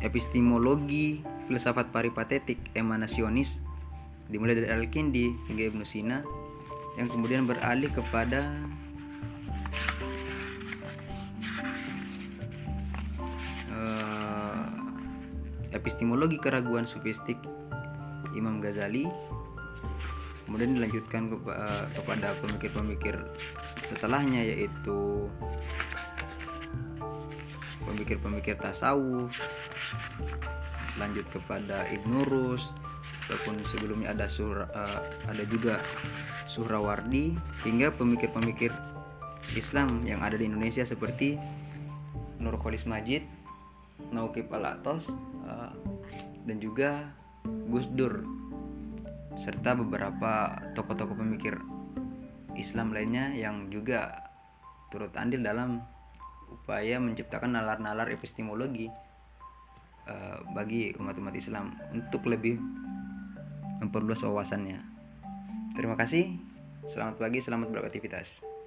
epistemologi 0.00 1.20
filsafat 1.48 1.92
paripatetik 1.92 2.58
emanasionis 2.72 3.60
dimulai 4.30 4.56
dari 4.56 4.68
Al-Kindi 4.70 5.50
hingga 5.50 5.64
Ibn 5.74 5.82
Sina 5.82 6.22
yang 6.98 7.10
kemudian 7.10 7.46
beralih 7.46 7.90
kepada 7.90 8.46
uh, 13.70 14.68
epistemologi 15.74 16.38
keraguan 16.38 16.86
sufistik 16.86 17.38
Imam 18.34 18.62
Ghazali. 18.62 19.06
Kemudian 20.50 20.74
dilanjutkan 20.74 21.30
eh, 21.30 21.86
kepada 21.94 22.34
pemikir-pemikir 22.42 23.14
setelahnya 23.86 24.42
yaitu 24.42 25.30
pemikir-pemikir 27.90 28.54
tasawuf 28.62 29.34
lanjut 30.94 31.26
kepada 31.34 31.90
Ibnu 31.90 32.22
Rus 32.30 32.62
ataupun 33.26 33.62
sebelumnya 33.66 34.14
ada 34.14 34.26
Sur, 34.26 34.66
eh, 34.66 35.00
ada 35.26 35.42
juga 35.46 35.82
Suhrawardi 36.50 37.34
hingga 37.66 37.94
pemikir-pemikir 37.94 38.74
Islam 39.54 40.02
yang 40.06 40.22
ada 40.22 40.38
di 40.38 40.46
Indonesia 40.46 40.82
seperti 40.82 41.38
Nurholis 42.42 42.86
Majid, 42.86 43.22
Nauqib 44.10 44.50
Alatos 44.50 45.10
eh, 45.46 45.70
dan 46.46 46.56
juga 46.58 47.10
Gus 47.70 47.86
Dur 47.94 48.22
serta 49.38 49.72
beberapa 49.78 50.58
tokoh-tokoh 50.74 51.16
pemikir 51.16 51.56
Islam 52.58 52.92
lainnya 52.92 53.32
yang 53.32 53.72
juga 53.72 54.26
turut 54.90 55.14
andil 55.16 55.40
dalam 55.40 55.80
upaya 56.50 56.98
menciptakan 56.98 57.56
nalar-nalar 57.56 58.10
epistemologi 58.10 58.90
eh, 60.06 60.38
bagi 60.52 60.92
umat-umat 60.98 61.34
Islam 61.34 61.78
untuk 61.94 62.26
lebih 62.26 62.58
memperluas 63.80 64.20
wawasannya. 64.20 64.78
Terima 65.78 65.96
kasih. 65.96 66.36
Selamat 66.90 67.22
pagi, 67.22 67.38
selamat 67.40 67.70
beraktivitas. 67.70 68.59